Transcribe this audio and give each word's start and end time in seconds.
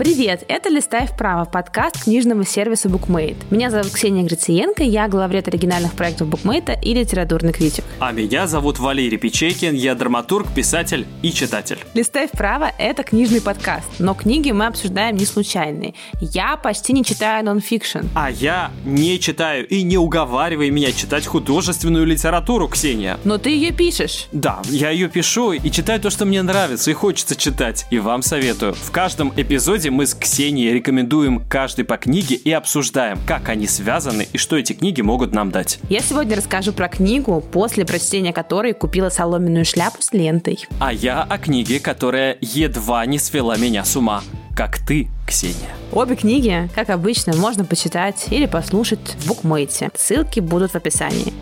Привет, 0.00 0.46
это 0.48 0.70
«Листай 0.70 1.06
вправо», 1.06 1.44
подкаст 1.44 2.04
книжного 2.04 2.46
сервиса 2.46 2.88
BookMate. 2.88 3.36
Меня 3.50 3.70
зовут 3.70 3.92
Ксения 3.92 4.22
Грициенко, 4.22 4.82
я 4.82 5.08
главред 5.08 5.46
оригинальных 5.46 5.92
проектов 5.92 6.28
BookMate 6.28 6.78
и 6.82 6.94
литературный 6.94 7.52
критик. 7.52 7.84
А 7.98 8.10
меня 8.10 8.46
зовут 8.46 8.78
Валерий 8.78 9.18
Печейкин, 9.18 9.74
я 9.74 9.94
драматург, 9.94 10.48
писатель 10.54 11.06
и 11.20 11.30
читатель. 11.30 11.76
«Листай 11.92 12.28
вправо»— 12.28 12.72
это 12.78 13.02
книжный 13.02 13.42
подкаст, 13.42 13.86
но 13.98 14.14
книги 14.14 14.50
мы 14.52 14.68
обсуждаем 14.68 15.16
не 15.16 15.26
случайные. 15.26 15.92
Я 16.18 16.56
почти 16.56 16.94
не 16.94 17.04
читаю 17.04 17.44
нонфикшн. 17.44 18.06
А 18.14 18.30
я 18.30 18.70
не 18.86 19.20
читаю 19.20 19.68
и 19.68 19.82
не 19.82 19.98
уговаривай 19.98 20.70
меня 20.70 20.92
читать 20.92 21.26
художественную 21.26 22.06
литературу, 22.06 22.68
Ксения. 22.68 23.20
Но 23.24 23.36
ты 23.36 23.50
ее 23.50 23.70
пишешь. 23.70 24.28
Да, 24.32 24.62
я 24.64 24.88
ее 24.88 25.10
пишу 25.10 25.52
и 25.52 25.70
читаю 25.70 26.00
то, 26.00 26.08
что 26.08 26.24
мне 26.24 26.40
нравится 26.40 26.90
и 26.90 26.94
хочется 26.94 27.36
читать. 27.36 27.84
И 27.90 27.98
вам 27.98 28.22
советую. 28.22 28.72
В 28.72 28.90
каждом 28.92 29.34
эпизоде 29.36 29.89
мы 29.90 30.06
с 30.06 30.14
Ксенией 30.14 30.72
рекомендуем 30.72 31.44
каждый 31.48 31.84
по 31.84 31.96
книге 31.96 32.36
и 32.36 32.50
обсуждаем, 32.52 33.18
как 33.26 33.48
они 33.48 33.66
связаны 33.66 34.26
и 34.32 34.38
что 34.38 34.56
эти 34.56 34.72
книги 34.72 35.00
могут 35.00 35.32
нам 35.32 35.50
дать. 35.50 35.78
Я 35.88 36.00
сегодня 36.00 36.36
расскажу 36.36 36.72
про 36.72 36.88
книгу, 36.88 37.40
после 37.52 37.84
прочтения 37.84 38.32
которой 38.32 38.72
купила 38.72 39.08
соломенную 39.08 39.64
шляпу 39.64 40.00
с 40.00 40.12
лентой. 40.12 40.66
А 40.78 40.92
я 40.92 41.22
о 41.22 41.38
книге, 41.38 41.80
которая 41.80 42.38
едва 42.40 43.04
не 43.06 43.18
свела 43.18 43.56
меня 43.56 43.84
с 43.84 43.96
ума. 43.96 44.22
Как 44.56 44.78
ты, 44.78 45.08
Ксения. 45.26 45.70
Обе 45.92 46.16
книги, 46.16 46.68
как 46.74 46.90
обычно, 46.90 47.34
можно 47.36 47.64
почитать 47.64 48.26
или 48.30 48.46
послушать 48.46 49.00
в 49.18 49.28
букмейте. 49.28 49.90
Ссылки 49.96 50.40
будут 50.40 50.72
в 50.72 50.74
описании. 50.76 51.32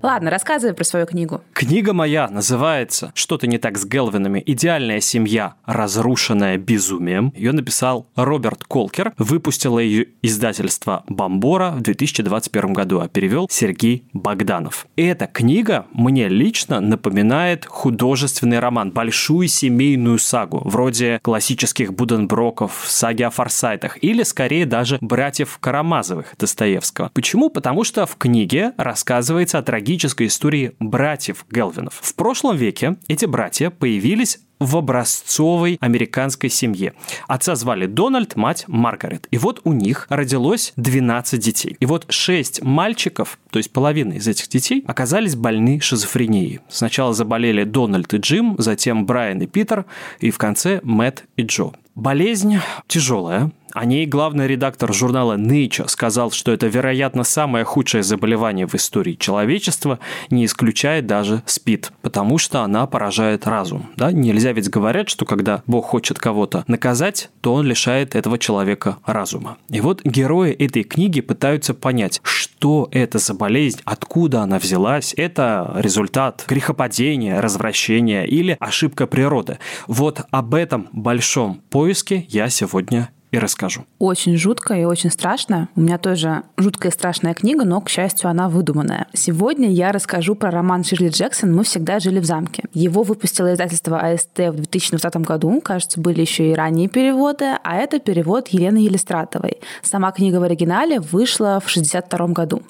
Ладно, 0.00 0.30
рассказывай 0.30 0.74
про 0.74 0.84
свою 0.84 1.06
книгу. 1.06 1.42
Книга 1.52 1.92
моя 1.92 2.28
называется 2.28 3.10
«Что-то 3.14 3.48
не 3.48 3.58
так 3.58 3.76
с 3.76 3.84
Гелвинами. 3.84 4.40
Идеальная 4.46 5.00
семья, 5.00 5.54
разрушенная 5.66 6.56
безумием». 6.56 7.32
Ее 7.34 7.50
написал 7.50 8.06
Роберт 8.14 8.62
Колкер. 8.62 9.12
Выпустило 9.18 9.80
ее 9.80 10.06
издательство 10.22 11.02
«Бомбора» 11.08 11.72
в 11.72 11.80
2021 11.80 12.72
году, 12.74 13.00
а 13.00 13.08
перевел 13.08 13.48
Сергей 13.50 14.04
Богданов. 14.12 14.86
Эта 14.94 15.26
книга 15.26 15.86
мне 15.92 16.28
лично 16.28 16.78
напоминает 16.80 17.66
художественный 17.66 18.60
роман, 18.60 18.92
большую 18.92 19.48
семейную 19.48 20.20
сагу, 20.20 20.62
вроде 20.64 21.18
классических 21.22 21.92
Буденброков, 21.92 22.84
саги 22.86 23.24
о 23.24 23.30
Форсайтах 23.30 23.98
или, 24.00 24.22
скорее, 24.22 24.64
даже 24.64 24.98
братьев 25.00 25.58
Карамазовых 25.60 26.34
Достоевского. 26.38 27.10
Почему? 27.12 27.50
Потому 27.50 27.82
что 27.82 28.06
в 28.06 28.16
книге 28.16 28.74
рассказывается 28.76 29.58
о 29.58 29.62
трагедии 29.62 29.87
трагической 29.88 30.26
истории 30.26 30.72
братьев 30.80 31.46
Гелвинов. 31.50 31.98
В 32.02 32.14
прошлом 32.14 32.56
веке 32.56 32.96
эти 33.08 33.24
братья 33.24 33.70
появились 33.70 34.38
в 34.60 34.76
образцовой 34.76 35.78
американской 35.80 36.50
семье. 36.50 36.92
Отца 37.26 37.54
звали 37.54 37.86
Дональд, 37.86 38.36
мать 38.36 38.64
Маргарет. 38.66 39.28
И 39.30 39.38
вот 39.38 39.62
у 39.64 39.72
них 39.72 40.06
родилось 40.10 40.74
12 40.76 41.40
детей. 41.40 41.76
И 41.80 41.86
вот 41.86 42.04
6 42.10 42.62
мальчиков, 42.62 43.38
то 43.50 43.58
есть 43.58 43.72
половина 43.72 44.14
из 44.14 44.28
этих 44.28 44.48
детей, 44.48 44.84
оказались 44.86 45.36
больны 45.36 45.80
шизофренией. 45.80 46.60
Сначала 46.68 47.14
заболели 47.14 47.64
Дональд 47.64 48.12
и 48.12 48.18
Джим, 48.18 48.56
затем 48.58 49.06
Брайан 49.06 49.40
и 49.40 49.46
Питер, 49.46 49.86
и 50.20 50.30
в 50.30 50.36
конце 50.36 50.80
Мэтт 50.82 51.24
и 51.36 51.42
Джо. 51.42 51.72
Болезнь 51.94 52.58
тяжелая, 52.88 53.52
о 53.78 53.84
ней 53.84 54.06
главный 54.06 54.48
редактор 54.48 54.92
журнала 54.92 55.36
Nature 55.36 55.86
сказал, 55.86 56.32
что 56.32 56.50
это, 56.50 56.66
вероятно, 56.66 57.22
самое 57.22 57.64
худшее 57.64 58.02
заболевание 58.02 58.66
в 58.66 58.74
истории 58.74 59.14
человечества, 59.14 60.00
не 60.30 60.46
исключая 60.46 61.00
даже 61.00 61.42
СПИД, 61.46 61.92
потому 62.02 62.38
что 62.38 62.62
она 62.62 62.88
поражает 62.88 63.46
разум. 63.46 63.88
Да? 63.96 64.10
Нельзя 64.10 64.50
ведь 64.50 64.68
говорят, 64.68 65.08
что 65.08 65.24
когда 65.24 65.62
Бог 65.68 65.86
хочет 65.86 66.18
кого-то 66.18 66.64
наказать, 66.66 67.30
то 67.40 67.54
он 67.54 67.66
лишает 67.66 68.16
этого 68.16 68.36
человека 68.36 68.98
разума. 69.06 69.58
И 69.70 69.80
вот 69.80 70.02
герои 70.02 70.50
этой 70.50 70.82
книги 70.82 71.20
пытаются 71.20 71.72
понять, 71.72 72.20
что 72.24 72.88
это 72.90 73.18
за 73.18 73.32
болезнь, 73.32 73.80
откуда 73.84 74.40
она 74.40 74.58
взялась, 74.58 75.14
это 75.16 75.70
результат 75.76 76.44
грехопадения, 76.48 77.40
развращения 77.40 78.24
или 78.24 78.56
ошибка 78.58 79.06
природы. 79.06 79.60
Вот 79.86 80.22
об 80.32 80.54
этом 80.54 80.88
большом 80.90 81.62
поиске 81.70 82.26
я 82.28 82.48
сегодня 82.48 83.10
и 83.30 83.38
расскажу. 83.38 83.84
Очень 83.98 84.36
жутко 84.36 84.74
и 84.74 84.84
очень 84.84 85.10
страшно. 85.10 85.68
У 85.76 85.80
меня 85.80 85.98
тоже 85.98 86.42
жуткая 86.56 86.90
и 86.90 86.94
страшная 86.94 87.34
книга, 87.34 87.64
но, 87.64 87.80
к 87.80 87.88
счастью, 87.88 88.30
она 88.30 88.48
выдуманная. 88.48 89.06
Сегодня 89.12 89.70
я 89.70 89.92
расскажу 89.92 90.34
про 90.34 90.50
роман 90.50 90.84
Ширли 90.84 91.08
Джексон 91.08 91.54
«Мы 91.54 91.64
всегда 91.64 92.00
жили 92.00 92.20
в 92.20 92.24
замке». 92.24 92.64
Его 92.72 93.02
выпустило 93.02 93.52
издательство 93.52 94.00
АСТ 94.00 94.38
в 94.38 94.56
2020 94.56 95.16
году. 95.18 95.60
Кажется, 95.60 96.00
были 96.00 96.20
еще 96.20 96.50
и 96.50 96.54
ранние 96.54 96.88
переводы, 96.88 97.56
а 97.62 97.76
это 97.76 97.98
перевод 97.98 98.48
Елены 98.48 98.78
Елистратовой. 98.78 99.58
Сама 99.82 100.10
книга 100.12 100.36
в 100.36 100.42
оригинале 100.42 101.00
вышла 101.00 101.60
в 101.64 101.68
62 101.68 102.28
году. 102.28 102.62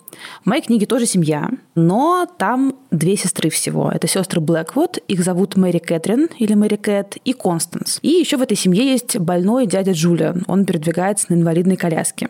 В 0.42 0.46
моей 0.46 0.62
книге 0.62 0.86
тоже 0.86 1.06
семья, 1.06 1.48
но 1.74 2.26
там 2.38 2.74
две 2.90 3.16
сестры 3.16 3.50
всего. 3.50 3.90
Это 3.90 4.08
сестры 4.08 4.40
Блэквуд, 4.40 4.98
их 5.08 5.22
зовут 5.22 5.56
Мэри 5.56 5.78
Кэтрин 5.78 6.28
или 6.38 6.54
Мэри 6.54 6.76
Кэт 6.76 7.16
и 7.24 7.32
Констанс. 7.32 7.98
И 8.02 8.08
еще 8.08 8.36
в 8.36 8.42
этой 8.42 8.56
семье 8.56 8.84
есть 8.84 9.18
больной 9.18 9.66
дядя 9.66 9.92
Джулиан. 9.92 10.44
Он 10.48 10.64
передвигается 10.64 11.26
на 11.28 11.34
инвалидной 11.34 11.76
коляске. 11.76 12.28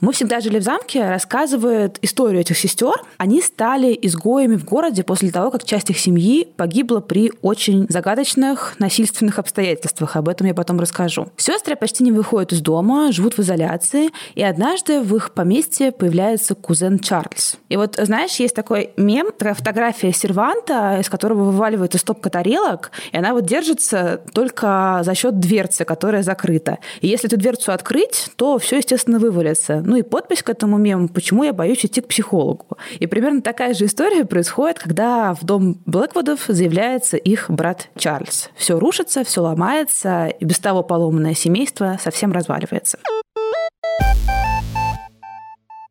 «Мы 0.00 0.12
всегда 0.12 0.40
жили 0.40 0.58
в 0.58 0.62
замке» 0.62 1.08
рассказывает 1.08 1.98
историю 2.02 2.40
этих 2.40 2.58
сестер. 2.58 2.94
Они 3.16 3.40
стали 3.40 3.96
изгоями 4.02 4.56
в 4.56 4.64
городе 4.64 5.04
после 5.04 5.30
того, 5.30 5.50
как 5.50 5.64
часть 5.64 5.90
их 5.90 5.98
семьи 5.98 6.46
погибла 6.56 7.00
при 7.00 7.32
очень 7.40 7.86
загадочных 7.88 8.74
насильственных 8.78 9.38
обстоятельствах. 9.38 10.16
Об 10.16 10.28
этом 10.28 10.48
я 10.48 10.54
потом 10.54 10.80
расскажу. 10.80 11.28
Сестры 11.36 11.76
почти 11.76 12.02
не 12.02 12.10
выходят 12.10 12.52
из 12.52 12.60
дома, 12.60 13.12
живут 13.12 13.38
в 13.38 13.40
изоляции, 13.40 14.10
и 14.34 14.42
однажды 14.42 15.00
в 15.00 15.14
их 15.14 15.32
поместье 15.32 15.92
появляется 15.92 16.54
кузен 16.54 16.98
Чарльз. 16.98 17.56
И 17.68 17.76
вот, 17.76 17.96
знаешь, 18.02 18.34
есть 18.36 18.54
такой 18.54 18.90
мем, 18.96 19.28
такая 19.36 19.54
фотография 19.54 20.12
серванта, 20.12 20.98
из 21.00 21.08
которого 21.08 21.44
вываливается 21.44 21.98
стопка 21.98 22.30
тарелок, 22.30 22.90
и 23.12 23.16
она 23.16 23.32
вот 23.32 23.46
держится 23.46 24.20
только 24.32 25.02
за 25.04 25.14
счет 25.14 25.38
дверцы, 25.38 25.84
которая 25.84 26.22
закрыта. 26.22 26.78
И 27.00 27.06
если 27.06 27.28
эту 27.28 27.36
дверцу 27.36 27.59
открыть, 27.68 28.30
то 28.36 28.58
все, 28.58 28.78
естественно, 28.78 29.18
вывалится. 29.18 29.82
Ну 29.84 29.96
и 29.96 30.02
подпись 30.02 30.42
к 30.42 30.48
этому 30.50 30.78
мему 30.78 31.08
«Почему 31.08 31.44
я 31.44 31.52
боюсь 31.52 31.84
идти 31.84 32.00
к 32.00 32.08
психологу?». 32.08 32.78
И 32.98 33.06
примерно 33.06 33.42
такая 33.42 33.74
же 33.74 33.86
история 33.86 34.24
происходит, 34.24 34.78
когда 34.78 35.34
в 35.34 35.44
дом 35.44 35.80
Блэквудов 35.86 36.44
заявляется 36.48 37.16
их 37.16 37.50
брат 37.50 37.88
Чарльз. 37.96 38.50
Все 38.56 38.78
рушится, 38.78 39.24
все 39.24 39.42
ломается, 39.42 40.26
и 40.28 40.44
без 40.44 40.58
того 40.58 40.82
поломанное 40.82 41.34
семейство 41.34 41.98
совсем 42.02 42.32
разваливается. 42.32 42.98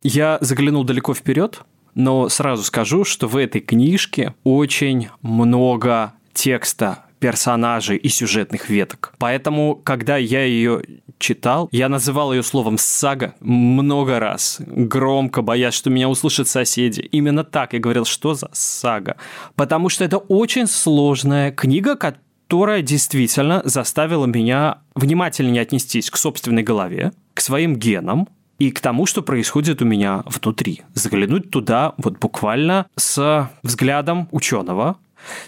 Я 0.01 0.37
заглянул 0.41 0.83
далеко 0.85 1.13
вперед, 1.13 1.59
но 1.93 2.29
сразу 2.29 2.63
скажу, 2.63 3.03
что 3.03 3.27
в 3.27 3.35
этой 3.35 3.59
книжке 3.59 4.33
очень 4.43 5.09
много 5.21 6.13
текста 6.33 7.05
персонажей 7.19 7.97
и 7.97 8.09
сюжетных 8.09 8.69
веток. 8.69 9.13
Поэтому, 9.17 9.75
когда 9.75 10.17
я 10.17 10.43
ее 10.43 10.81
читал, 11.17 11.69
я 11.71 11.89
называл 11.89 12.33
ее 12.33 12.43
словом 12.43 12.77
«сага» 12.77 13.35
много 13.39 14.19
раз, 14.19 14.59
громко, 14.59 15.41
боясь, 15.41 15.73
что 15.73 15.89
меня 15.89 16.09
услышат 16.09 16.47
соседи. 16.47 17.01
Именно 17.01 17.43
так 17.43 17.73
я 17.73 17.79
говорил, 17.79 18.05
что 18.05 18.33
за 18.33 18.49
сага. 18.53 19.17
Потому 19.55 19.89
что 19.89 20.03
это 20.03 20.17
очень 20.17 20.67
сложная 20.67 21.51
книга, 21.51 21.95
которая 21.95 22.81
действительно 22.81 23.61
заставила 23.65 24.25
меня 24.25 24.79
внимательнее 24.95 25.61
отнестись 25.61 26.09
к 26.09 26.17
собственной 26.17 26.63
голове, 26.63 27.11
к 27.33 27.41
своим 27.41 27.75
генам, 27.75 28.27
и 28.59 28.71
к 28.71 28.81
тому, 28.81 29.05
что 29.05 29.21
происходит 29.21 29.81
у 29.81 29.85
меня 29.85 30.23
внутри. 30.25 30.81
Заглянуть 30.93 31.49
туда 31.49 31.93
вот 31.97 32.19
буквально 32.19 32.87
с 32.97 33.49
взглядом 33.63 34.27
ученого, 34.31 34.97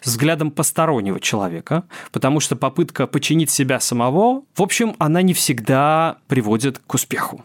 взглядом 0.03 0.51
постороннего 0.51 1.19
человека, 1.19 1.83
потому 2.11 2.39
что 2.39 2.55
попытка 2.55 3.07
починить 3.07 3.49
себя 3.49 3.79
самого, 3.79 4.43
в 4.55 4.61
общем, 4.61 4.95
она 4.99 5.21
не 5.21 5.33
всегда 5.33 6.17
приводит 6.27 6.79
к 6.79 6.93
успеху. 6.93 7.43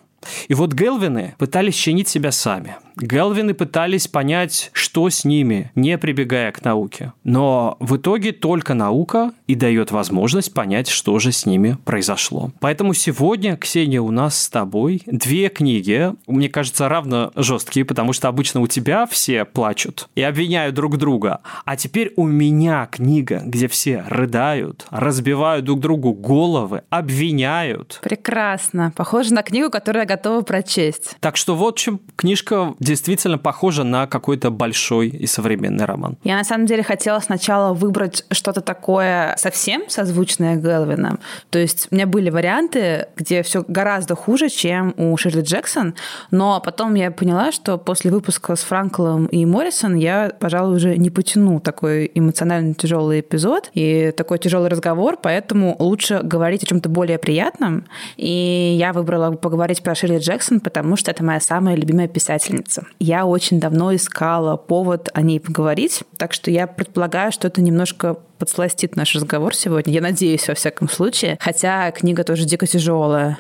И 0.49 0.55
вот 0.55 0.73
Гелвины 0.73 1.35
пытались 1.39 1.77
чинить 1.77 2.09
себя 2.09 2.33
сами. 2.33 2.77
Гелвины 2.97 3.53
пытались 3.53 4.09
понять, 4.09 4.71
что 4.73 5.11
с 5.11 5.25
ними, 5.25 5.71
не 5.75 5.99
прибегая 5.99 6.51
к 6.51 6.65
науке. 6.65 7.13
Но 7.25 7.77
в 7.79 7.97
итоге 7.97 8.33
только 8.33 8.73
наука 8.73 9.33
и 9.47 9.55
дает 9.55 9.91
возможность 9.91 10.55
понять, 10.55 10.89
что 10.89 11.19
же 11.19 11.31
с 11.31 11.45
ними 11.45 11.77
произошло. 11.85 12.53
Поэтому 12.61 12.95
сегодня, 12.95 13.57
Ксения, 13.59 14.01
у 14.01 14.11
нас 14.11 14.41
с 14.41 14.49
тобой 14.49 15.03
две 15.07 15.51
книги, 15.51 16.13
мне 16.27 16.49
кажется, 16.49 16.89
равно 16.89 17.33
жесткие, 17.37 17.85
потому 17.85 18.15
что 18.15 18.29
обычно 18.29 18.61
у 18.61 18.67
тебя 18.67 19.07
все 19.07 19.45
плачут 19.45 20.09
и 20.15 20.23
обвиняют 20.23 20.75
друг 20.75 20.97
друга. 20.97 21.41
А 21.67 21.77
теперь 21.77 22.15
у 22.17 22.27
меня 22.27 22.89
книга, 22.91 23.43
где 23.45 23.69
все 23.69 24.05
рыдают, 24.09 24.87
разбивают 24.91 25.67
друг 25.67 25.81
другу 25.81 26.15
головы, 26.15 26.83
обвиняют. 26.89 28.01
Прекрасно. 28.03 28.93
Похоже 28.97 29.35
на 29.35 29.43
книгу, 29.43 29.69
которую 29.71 30.03
я 30.03 30.07
готова 30.07 30.41
прочесть. 30.41 31.17
Так 31.21 31.37
что 31.37 31.55
вот 31.55 31.77
чем 31.77 32.01
книжка 32.17 32.75
действительно 32.87 33.39
похоже 33.39 33.85
на 33.85 34.07
какой-то 34.07 34.51
большой 34.51 35.09
и 35.09 35.27
современный 35.27 35.85
роман. 35.85 36.17
Я 36.25 36.37
на 36.37 36.45
самом 36.45 36.67
деле 36.67 36.83
хотела 36.83 37.19
сначала 37.21 37.75
выбрать 37.75 38.25
что-то 38.31 38.61
такое 38.61 39.35
совсем 39.39 39.89
созвучное 39.89 40.57
Гелвином. 40.57 41.19
То 41.51 41.59
есть 41.59 41.89
у 41.91 41.95
меня 41.95 42.07
были 42.07 42.31
варианты, 42.31 43.09
где 43.17 43.43
все 43.43 43.65
гораздо 43.67 44.15
хуже, 44.15 44.49
чем 44.49 44.95
у 44.97 45.17
Ширли 45.17 45.43
Джексон, 45.43 45.95
но 46.31 46.61
потом 46.61 46.95
я 46.95 47.11
поняла, 47.11 47.53
что 47.53 47.77
после 47.77 48.11
выпуска 48.11 48.55
с 48.55 48.61
Франклом 48.63 49.27
и 49.27 49.45
Моррисон 49.45 49.97
я, 49.97 50.33
пожалуй, 50.39 50.77
уже 50.77 50.97
не 50.97 51.11
потяну 51.11 51.61
такой 51.61 52.11
эмоционально 52.15 52.75
тяжелый 52.75 53.21
эпизод 53.21 53.71
и 53.75 54.13
такой 54.17 54.39
тяжелый 54.39 54.71
разговор, 54.71 55.19
поэтому 55.21 55.77
лучше 55.79 56.21
говорить 56.23 56.63
о 56.63 56.67
чем-то 56.67 56.89
более 56.89 57.19
приятном. 57.19 57.87
И 58.17 58.77
я 58.79 58.93
выбрала 58.93 59.33
поговорить 59.33 59.83
про 59.83 59.95
Ширли 59.95 60.19
Джексон, 60.19 60.61
потому 60.61 60.97
что 60.97 61.11
это 61.11 61.25
моя 61.25 61.41
самая 61.41 61.75
любимая 61.75 62.09
писательница. 62.09 62.76
Я 62.99 63.27
очень 63.27 63.61
давно 63.61 63.95
искала 63.95 64.57
повод 64.57 65.09
о 65.15 65.23
ней 65.23 65.41
поговорить, 65.41 66.03
так 66.17 66.33
что 66.33 66.51
я 66.51 66.67
предполагаю, 66.67 67.33
что 67.33 67.49
это 67.49 67.61
немножко 67.61 68.15
подсластит 68.39 68.97
наш 68.97 69.15
разговор 69.15 69.55
сегодня. 69.55 69.93
Я 69.93 70.01
надеюсь, 70.01 70.49
во 70.49 70.55
всяком 70.55 70.89
случае. 70.89 71.39
Хотя 71.41 71.91
книга 71.91 72.25
тоже 72.25 72.45
дико 72.45 72.67
тяжелая. 72.67 73.39